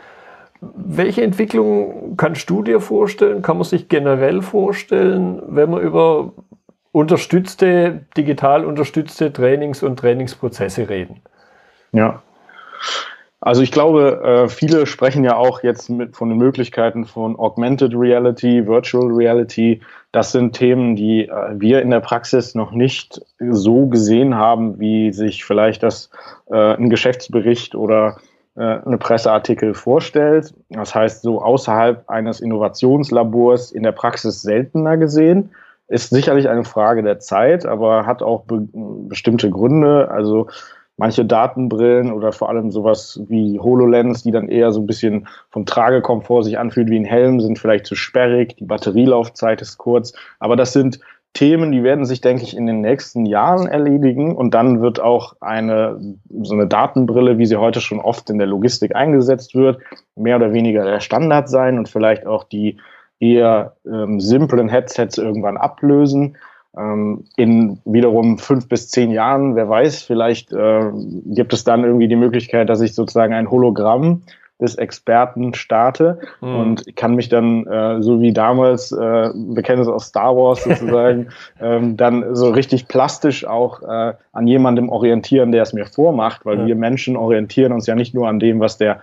Welche 0.60 1.22
Entwicklung 1.22 2.16
kannst 2.16 2.48
du 2.48 2.62
dir 2.62 2.80
vorstellen? 2.80 3.42
Kann 3.42 3.56
man 3.56 3.64
sich 3.64 3.88
generell 3.88 4.40
vorstellen, 4.40 5.42
wenn 5.46 5.70
man 5.70 5.80
über 5.80 6.32
unterstützte, 6.92 8.06
digital 8.16 8.64
unterstützte 8.64 9.32
Trainings- 9.32 9.82
und 9.82 9.98
Trainingsprozesse 9.98 10.88
reden? 10.88 11.20
Ja, 11.92 12.22
also 13.44 13.60
ich 13.60 13.72
glaube, 13.72 14.22
äh, 14.24 14.48
viele 14.48 14.86
sprechen 14.86 15.22
ja 15.22 15.36
auch 15.36 15.62
jetzt 15.62 15.90
mit, 15.90 16.16
von 16.16 16.30
den 16.30 16.38
Möglichkeiten 16.38 17.04
von 17.04 17.38
Augmented 17.38 17.92
Reality, 17.94 18.66
Virtual 18.66 19.12
Reality. 19.12 19.82
Das 20.12 20.32
sind 20.32 20.54
Themen, 20.54 20.96
die 20.96 21.28
äh, 21.28 21.50
wir 21.52 21.82
in 21.82 21.90
der 21.90 22.00
Praxis 22.00 22.54
noch 22.54 22.72
nicht 22.72 23.20
so 23.38 23.86
gesehen 23.88 24.34
haben, 24.34 24.80
wie 24.80 25.12
sich 25.12 25.44
vielleicht 25.44 25.82
das 25.82 26.08
äh, 26.46 26.74
ein 26.76 26.88
Geschäftsbericht 26.88 27.74
oder 27.74 28.16
eine 28.56 28.98
Presseartikel 28.98 29.74
vorstellt. 29.74 30.54
Das 30.70 30.94
heißt, 30.94 31.22
so 31.22 31.42
außerhalb 31.42 32.08
eines 32.08 32.40
Innovationslabors 32.40 33.72
in 33.72 33.82
der 33.82 33.90
Praxis 33.90 34.42
seltener 34.42 34.96
gesehen. 34.96 35.50
Ist 35.88 36.10
sicherlich 36.10 36.48
eine 36.48 36.62
Frage 36.62 37.02
der 37.02 37.18
Zeit, 37.18 37.66
aber 37.66 38.06
hat 38.06 38.22
auch 38.22 38.44
be 38.44 38.68
bestimmte 39.08 39.50
Gründe. 39.50 40.08
Also 40.08 40.46
manche 40.96 41.24
Datenbrillen 41.24 42.12
oder 42.12 42.32
vor 42.32 42.48
allem 42.48 42.70
sowas 42.70 43.20
wie 43.28 43.58
HoloLens, 43.58 44.22
die 44.22 44.30
dann 44.30 44.48
eher 44.48 44.72
so 44.72 44.80
ein 44.80 44.86
bisschen 44.86 45.26
vom 45.50 45.66
Tragekomfort 45.66 46.44
sich 46.44 46.58
anfühlt 46.58 46.90
wie 46.90 46.98
ein 46.98 47.04
Helm, 47.04 47.40
sind 47.40 47.58
vielleicht 47.58 47.86
zu 47.86 47.94
sperrig, 47.94 48.56
die 48.56 48.64
Batterielaufzeit 48.64 49.60
ist 49.60 49.78
kurz, 49.78 50.12
aber 50.38 50.56
das 50.56 50.72
sind 50.72 51.00
Themen, 51.34 51.72
die 51.72 51.82
werden 51.82 52.04
sich, 52.04 52.20
denke 52.20 52.44
ich, 52.44 52.56
in 52.56 52.66
den 52.66 52.80
nächsten 52.80 53.26
Jahren 53.26 53.66
erledigen 53.66 54.36
und 54.36 54.54
dann 54.54 54.80
wird 54.80 55.00
auch 55.00 55.34
eine 55.40 56.00
so 56.42 56.54
eine 56.54 56.68
Datenbrille, 56.68 57.38
wie 57.38 57.46
sie 57.46 57.56
heute 57.56 57.80
schon 57.80 57.98
oft 57.98 58.30
in 58.30 58.38
der 58.38 58.46
Logistik 58.46 58.94
eingesetzt 58.94 59.56
wird, 59.56 59.80
mehr 60.14 60.36
oder 60.36 60.52
weniger 60.52 60.84
der 60.84 61.00
Standard 61.00 61.48
sein 61.48 61.76
und 61.76 61.88
vielleicht 61.88 62.24
auch 62.24 62.44
die 62.44 62.78
eher 63.18 63.74
ähm, 63.84 64.20
simplen 64.20 64.68
Headsets 64.68 65.18
irgendwann 65.18 65.56
ablösen. 65.56 66.36
Ähm, 66.76 67.24
in 67.36 67.78
wiederum 67.84 68.38
fünf 68.38 68.68
bis 68.68 68.90
zehn 68.90 69.10
Jahren, 69.10 69.54
wer 69.54 69.68
weiß, 69.68 70.02
vielleicht 70.02 70.52
äh, 70.52 70.90
gibt 71.26 71.52
es 71.52 71.64
dann 71.64 71.84
irgendwie 71.84 72.08
die 72.08 72.16
Möglichkeit, 72.16 72.68
dass 72.68 72.80
ich 72.80 72.94
sozusagen 72.94 73.32
ein 73.32 73.50
Hologramm 73.50 74.22
des 74.60 74.76
Experten 74.76 75.54
starte 75.54 76.18
mhm. 76.40 76.56
und 76.56 76.96
kann 76.96 77.14
mich 77.14 77.28
dann, 77.28 77.66
äh, 77.66 78.02
so 78.02 78.20
wie 78.20 78.32
damals, 78.32 78.92
äh, 78.92 78.96
wir 78.96 79.62
kennen 79.62 79.82
es 79.82 79.88
aus 79.88 80.06
Star 80.06 80.36
Wars 80.36 80.62
sozusagen, 80.64 81.28
ähm, 81.60 81.96
dann 81.96 82.34
so 82.34 82.50
richtig 82.50 82.88
plastisch 82.88 83.44
auch 83.46 83.82
äh, 83.82 84.14
an 84.32 84.46
jemandem 84.46 84.88
orientieren, 84.88 85.52
der 85.52 85.62
es 85.62 85.72
mir 85.72 85.86
vormacht, 85.86 86.46
weil 86.46 86.60
ja. 86.60 86.66
wir 86.66 86.76
Menschen 86.76 87.16
orientieren 87.16 87.72
uns 87.72 87.86
ja 87.86 87.94
nicht 87.94 88.14
nur 88.14 88.28
an 88.28 88.38
dem, 88.38 88.60
was 88.60 88.78
der 88.78 89.00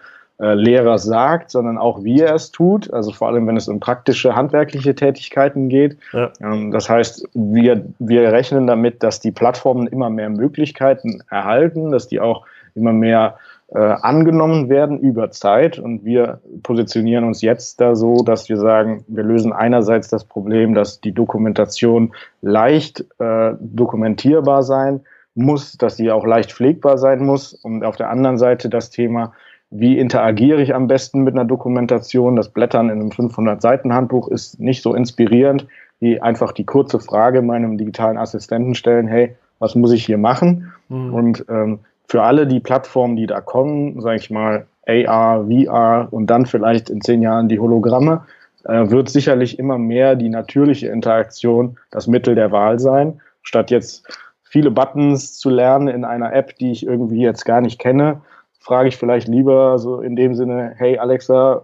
Lehrer 0.54 0.98
sagt, 0.98 1.52
sondern 1.52 1.78
auch 1.78 2.04
wie 2.04 2.22
er 2.22 2.34
es 2.34 2.52
tut. 2.52 2.92
Also 2.92 3.12
vor 3.12 3.28
allem, 3.28 3.48
wenn 3.48 3.58
es 3.58 3.68
um 3.68 3.80
praktische, 3.80 4.36
handwerkliche 4.36 4.96
Tätigkeiten 4.96 5.70
geht. 5.70 5.98
Ja. 6.14 6.32
Ähm, 6.42 6.72
das 6.72 6.90
heißt, 6.90 7.30
wir, 7.34 7.86
wir 8.00 8.32
rechnen 8.32 8.68
damit, 8.68 9.04
dass 9.04 9.20
die 9.20 9.32
Plattformen 9.32 9.88
immer 9.88 10.10
mehr 10.10 10.30
Möglichkeiten 10.30 11.22
erhalten, 11.30 11.92
dass 11.92 12.08
die 12.08 12.20
auch 12.20 12.46
immer 12.74 12.94
mehr 12.94 13.38
äh, 13.74 13.80
angenommen 13.80 14.68
werden 14.70 15.00
über 15.00 15.32
Zeit. 15.32 15.80
Und 15.80 16.04
wir 16.04 16.40
positionieren 16.64 17.24
uns 17.24 17.42
jetzt 17.42 17.80
da 17.80 17.96
so, 17.96 18.24
dass 18.24 18.50
wir 18.50 18.58
sagen, 18.58 19.06
wir 19.08 19.24
lösen 19.24 19.54
einerseits 19.54 20.10
das 20.10 20.24
Problem, 20.24 20.74
dass 20.74 21.02
die 21.02 21.14
Dokumentation 21.14 22.14
leicht 22.42 23.06
äh, 23.20 23.54
dokumentierbar 23.60 24.64
sein 24.64 25.02
muss, 25.36 25.78
dass 25.78 25.96
sie 25.96 26.12
auch 26.12 26.26
leicht 26.26 26.52
pflegbar 26.52 26.98
sein 26.98 27.24
muss. 27.24 27.54
Und 27.54 27.86
auf 27.86 27.96
der 27.96 28.10
anderen 28.10 28.38
Seite 28.38 28.70
das 28.70 28.90
Thema, 28.90 29.34
wie 29.72 29.98
interagiere 29.98 30.62
ich 30.62 30.76
am 30.76 30.88
besten 30.88 31.24
mit 31.24 31.34
einer 31.34 31.46
Dokumentation? 31.46 32.36
Das 32.36 32.50
Blättern 32.50 32.90
in 32.90 33.00
einem 33.00 33.10
500-Seiten-Handbuch 33.10 34.28
ist 34.28 34.60
nicht 34.60 34.84
so 34.84 34.94
inspirierend, 34.94 35.66
wie 36.02 36.20
einfach 36.22 36.52
die 36.52 36.66
kurze 36.66 37.00
Frage 37.00 37.42
meinem 37.42 37.78
digitalen 37.78 38.18
Assistenten 38.18 38.76
stellen, 38.76 39.08
hey, 39.08 39.36
was 39.60 39.76
muss 39.76 39.94
ich 39.94 40.06
hier 40.06 40.18
machen? 40.18 40.74
Mhm. 40.90 41.14
Und 41.14 41.46
ähm, 41.50 41.80
für 42.08 42.22
alle 42.24 42.48
die 42.48 42.60
Plattformen, 42.60 43.16
die 43.16 43.28
da 43.28 43.40
kommen, 43.40 44.02
sage 44.02 44.18
ich 44.18 44.30
mal, 44.30 44.68
AR, 44.88 45.46
VR 45.46 46.08
und 46.12 46.28
dann 46.28 46.46
vielleicht 46.46 46.90
in 46.90 47.00
zehn 47.00 47.22
Jahren 47.22 47.48
die 47.48 47.60
Hologramme, 47.60 48.26
äh, 48.66 48.90
wird 48.90 49.10
sicherlich 49.10 49.58
immer 49.58 49.78
mehr 49.78 50.16
die 50.16 50.30
natürliche 50.30 50.90
Interaktion 50.90 51.78
das 51.92 52.08
Mittel 52.08 52.36
der 52.36 52.52
Wahl 52.52 52.80
sein, 52.80 53.22
statt 53.44 53.72
jetzt 53.72 54.06
viele 54.44 54.72
Buttons 54.72 55.38
zu 55.38 55.50
lernen 55.50 55.88
in 55.88 56.04
einer 56.04 56.34
App, 56.34 56.58
die 56.58 56.72
ich 56.72 56.86
irgendwie 56.86 57.22
jetzt 57.22 57.46
gar 57.46 57.62
nicht 57.62 57.80
kenne, 57.80 58.22
frage 58.62 58.88
ich 58.88 58.98
vielleicht 58.98 59.28
lieber 59.28 59.78
so 59.80 60.00
in 60.00 60.16
dem 60.16 60.36
Sinne, 60.36 60.74
hey 60.78 60.98
Alexa, 60.98 61.64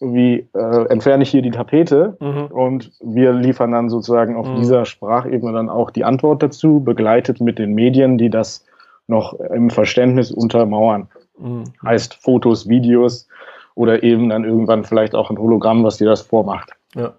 wie 0.00 0.48
äh, 0.54 0.86
entferne 0.88 1.22
ich 1.22 1.30
hier 1.30 1.42
die 1.42 1.50
Tapete? 1.50 2.16
Mhm. 2.20 2.46
Und 2.46 2.92
wir 3.00 3.32
liefern 3.32 3.72
dann 3.72 3.88
sozusagen 3.88 4.36
auf 4.36 4.48
mhm. 4.48 4.56
dieser 4.56 4.84
Sprachebene 4.84 5.52
dann 5.52 5.68
auch 5.68 5.90
die 5.90 6.04
Antwort 6.04 6.42
dazu, 6.42 6.80
begleitet 6.80 7.40
mit 7.40 7.58
den 7.58 7.74
Medien, 7.74 8.16
die 8.16 8.30
das 8.30 8.64
noch 9.08 9.34
im 9.34 9.70
Verständnis 9.70 10.30
untermauern. 10.30 11.08
Mhm. 11.38 11.64
Heißt 11.84 12.14
Fotos, 12.14 12.68
Videos 12.68 13.28
oder 13.74 14.02
eben 14.02 14.28
dann 14.28 14.44
irgendwann 14.44 14.84
vielleicht 14.84 15.14
auch 15.14 15.30
ein 15.30 15.38
Hologramm, 15.38 15.84
was 15.84 15.96
dir 15.96 16.06
das 16.08 16.22
vormacht. 16.22 16.72
Ja. 16.94 17.14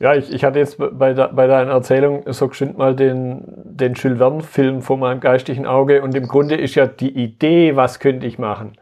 Ja, 0.00 0.14
ich, 0.14 0.32
ich 0.32 0.44
hatte 0.44 0.58
jetzt 0.58 0.78
bei, 0.78 1.12
de, 1.12 1.28
bei 1.30 1.46
deiner 1.46 1.72
Erzählung 1.72 2.24
so 2.32 2.48
geschwind 2.48 2.78
mal 2.78 2.96
den, 2.96 3.44
den 3.64 3.92
Jules 3.92 4.18
Verne-Film 4.18 4.80
vor 4.80 4.96
meinem 4.96 5.20
geistigen 5.20 5.66
Auge 5.66 6.00
und 6.02 6.14
im 6.14 6.26
Grunde 6.26 6.56
ist 6.56 6.74
ja 6.74 6.86
die 6.86 7.10
Idee, 7.10 7.76
was 7.76 8.00
könnte 8.00 8.26
ich 8.26 8.38
machen. 8.38 8.72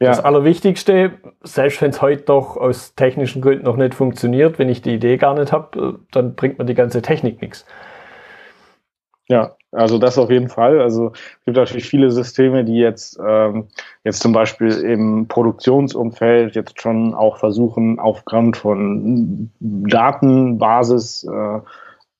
Ja. 0.00 0.08
Das 0.08 0.24
Allerwichtigste, 0.24 1.12
selbst 1.42 1.82
wenn 1.82 1.90
es 1.90 2.00
heute 2.00 2.22
doch 2.22 2.56
aus 2.56 2.94
technischen 2.94 3.42
Gründen 3.42 3.64
noch 3.64 3.76
nicht 3.76 3.94
funktioniert, 3.94 4.58
wenn 4.58 4.70
ich 4.70 4.80
die 4.80 4.94
Idee 4.94 5.18
gar 5.18 5.34
nicht 5.34 5.52
habe, 5.52 6.00
dann 6.10 6.34
bringt 6.34 6.58
mir 6.58 6.64
die 6.64 6.74
ganze 6.74 7.02
Technik 7.02 7.42
nichts. 7.42 7.66
Ja, 9.28 9.56
also 9.74 9.98
das 9.98 10.18
auf 10.18 10.30
jeden 10.30 10.48
Fall. 10.48 10.80
Also 10.80 11.12
es 11.12 11.44
gibt 11.44 11.56
natürlich 11.56 11.84
viele 11.84 12.10
Systeme, 12.10 12.64
die 12.64 12.76
jetzt 12.76 13.18
ähm, 13.24 13.68
jetzt 14.04 14.20
zum 14.20 14.32
Beispiel 14.32 14.70
im 14.72 15.26
Produktionsumfeld 15.28 16.54
jetzt 16.54 16.80
schon 16.80 17.14
auch 17.14 17.38
versuchen, 17.38 17.98
aufgrund 17.98 18.56
von 18.56 19.50
Datenbasis 19.60 21.24
äh, 21.24 21.60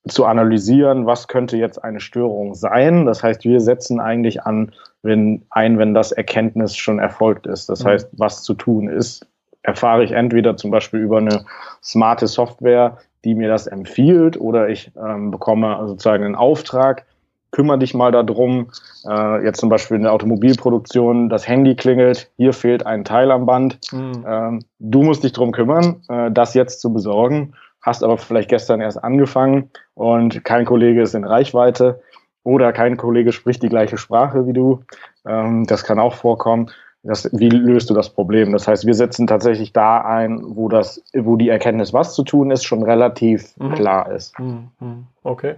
zu 0.08 0.26
analysieren, 0.26 1.06
was 1.06 1.28
könnte 1.28 1.56
jetzt 1.56 1.82
eine 1.82 2.00
Störung 2.00 2.54
sein. 2.54 3.06
Das 3.06 3.22
heißt, 3.22 3.44
wir 3.44 3.60
setzen 3.60 4.00
eigentlich 4.00 4.42
an, 4.42 4.72
wenn 5.02 5.42
ein, 5.50 5.78
wenn 5.78 5.94
das 5.94 6.12
Erkenntnis 6.12 6.76
schon 6.76 6.98
erfolgt 6.98 7.46
ist. 7.46 7.68
Das 7.68 7.84
mhm. 7.84 7.88
heißt, 7.88 8.08
was 8.12 8.42
zu 8.42 8.54
tun 8.54 8.88
ist, 8.88 9.26
erfahre 9.62 10.04
ich 10.04 10.12
entweder 10.12 10.56
zum 10.56 10.70
Beispiel 10.70 11.00
über 11.00 11.18
eine 11.18 11.46
smarte 11.82 12.26
Software, 12.26 12.98
die 13.24 13.34
mir 13.34 13.48
das 13.48 13.66
empfiehlt, 13.66 14.38
oder 14.38 14.68
ich 14.68 14.92
ähm, 15.02 15.30
bekomme 15.30 15.78
sozusagen 15.86 16.24
einen 16.24 16.34
Auftrag, 16.34 17.06
kümmere 17.54 17.78
dich 17.78 17.94
mal 17.94 18.10
darum, 18.10 18.70
äh, 19.08 19.44
jetzt 19.44 19.60
zum 19.60 19.68
Beispiel 19.68 19.96
in 19.96 20.02
der 20.02 20.12
Automobilproduktion, 20.12 21.28
das 21.28 21.46
Handy 21.46 21.76
klingelt, 21.76 22.30
hier 22.36 22.52
fehlt 22.52 22.84
ein 22.84 23.04
Teil 23.04 23.30
am 23.30 23.46
Band, 23.46 23.78
mhm. 23.92 24.24
ähm, 24.26 24.58
du 24.80 25.02
musst 25.02 25.22
dich 25.22 25.32
darum 25.32 25.52
kümmern, 25.52 26.02
äh, 26.08 26.32
das 26.32 26.54
jetzt 26.54 26.80
zu 26.80 26.92
besorgen, 26.92 27.54
hast 27.80 28.02
aber 28.02 28.18
vielleicht 28.18 28.50
gestern 28.50 28.80
erst 28.80 29.02
angefangen 29.02 29.70
und 29.94 30.44
kein 30.44 30.64
Kollege 30.64 31.02
ist 31.02 31.14
in 31.14 31.24
Reichweite 31.24 32.00
oder 32.42 32.72
kein 32.72 32.96
Kollege 32.96 33.30
spricht 33.30 33.62
die 33.62 33.68
gleiche 33.68 33.98
Sprache 33.98 34.48
wie 34.48 34.52
du, 34.52 34.82
ähm, 35.24 35.64
das 35.66 35.84
kann 35.84 36.00
auch 36.00 36.14
vorkommen. 36.14 36.70
Das, 37.06 37.28
wie 37.32 37.50
löst 37.50 37.90
du 37.90 37.94
das 37.94 38.08
Problem? 38.08 38.52
Das 38.52 38.66
heißt, 38.66 38.86
wir 38.86 38.94
setzen 38.94 39.26
tatsächlich 39.26 39.74
da 39.74 40.00
ein, 40.00 40.40
wo 40.42 40.70
das, 40.70 41.04
wo 41.14 41.36
die 41.36 41.50
Erkenntnis, 41.50 41.92
was 41.92 42.14
zu 42.14 42.22
tun 42.24 42.50
ist, 42.50 42.64
schon 42.64 42.82
relativ 42.82 43.54
mhm. 43.58 43.74
klar 43.74 44.10
ist. 44.10 44.38
Mhm. 44.40 44.70
mhm. 44.80 45.06
Okay. 45.22 45.56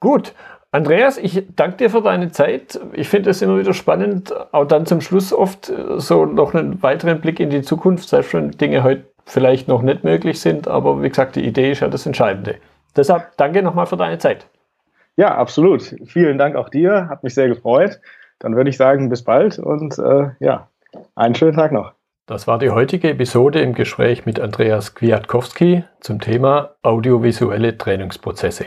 Gut. 0.00 0.34
Andreas, 0.72 1.18
ich 1.18 1.46
danke 1.56 1.78
dir 1.78 1.90
für 1.90 2.00
deine 2.00 2.30
Zeit. 2.30 2.80
Ich 2.92 3.08
finde 3.08 3.30
es 3.30 3.42
immer 3.42 3.58
wieder 3.58 3.74
spannend, 3.74 4.32
auch 4.52 4.66
dann 4.66 4.86
zum 4.86 5.00
Schluss 5.00 5.32
oft 5.32 5.68
äh, 5.68 5.98
so 5.98 6.26
noch 6.26 6.54
einen 6.54 6.80
weiteren 6.82 7.20
Blick 7.20 7.40
in 7.40 7.50
die 7.50 7.62
Zukunft, 7.62 8.08
selbst 8.08 8.34
wenn 8.34 8.52
Dinge 8.52 8.84
heute 8.84 9.04
vielleicht 9.26 9.66
noch 9.66 9.82
nicht 9.82 10.04
möglich 10.04 10.40
sind. 10.40 10.68
Aber 10.68 11.02
wie 11.02 11.08
gesagt, 11.08 11.34
die 11.34 11.44
Idee 11.44 11.72
ist 11.72 11.80
ja 11.80 11.88
das 11.88 12.06
Entscheidende. 12.06 12.56
Deshalb 12.96 13.36
danke 13.36 13.62
nochmal 13.62 13.86
für 13.86 13.96
deine 13.96 14.18
Zeit. 14.18 14.46
Ja, 15.16 15.34
absolut. 15.34 15.94
Vielen 16.06 16.38
Dank 16.38 16.54
auch 16.54 16.68
dir. 16.68 17.08
Hat 17.08 17.24
mich 17.24 17.34
sehr 17.34 17.48
gefreut. 17.48 18.00
Dann 18.38 18.54
würde 18.54 18.70
ich 18.70 18.76
sagen, 18.76 19.08
bis 19.08 19.22
bald 19.22 19.58
und 19.58 19.98
äh, 19.98 20.30
ja, 20.38 20.68
einen 21.16 21.34
schönen 21.34 21.56
Tag 21.56 21.72
noch. 21.72 21.92
Das 22.26 22.46
war 22.46 22.58
die 22.58 22.70
heutige 22.70 23.10
Episode 23.10 23.60
im 23.60 23.74
Gespräch 23.74 24.24
mit 24.24 24.38
Andreas 24.38 24.94
Kwiatkowski 24.94 25.82
zum 26.00 26.20
Thema 26.20 26.76
audiovisuelle 26.82 27.76
Trainingsprozesse. 27.76 28.66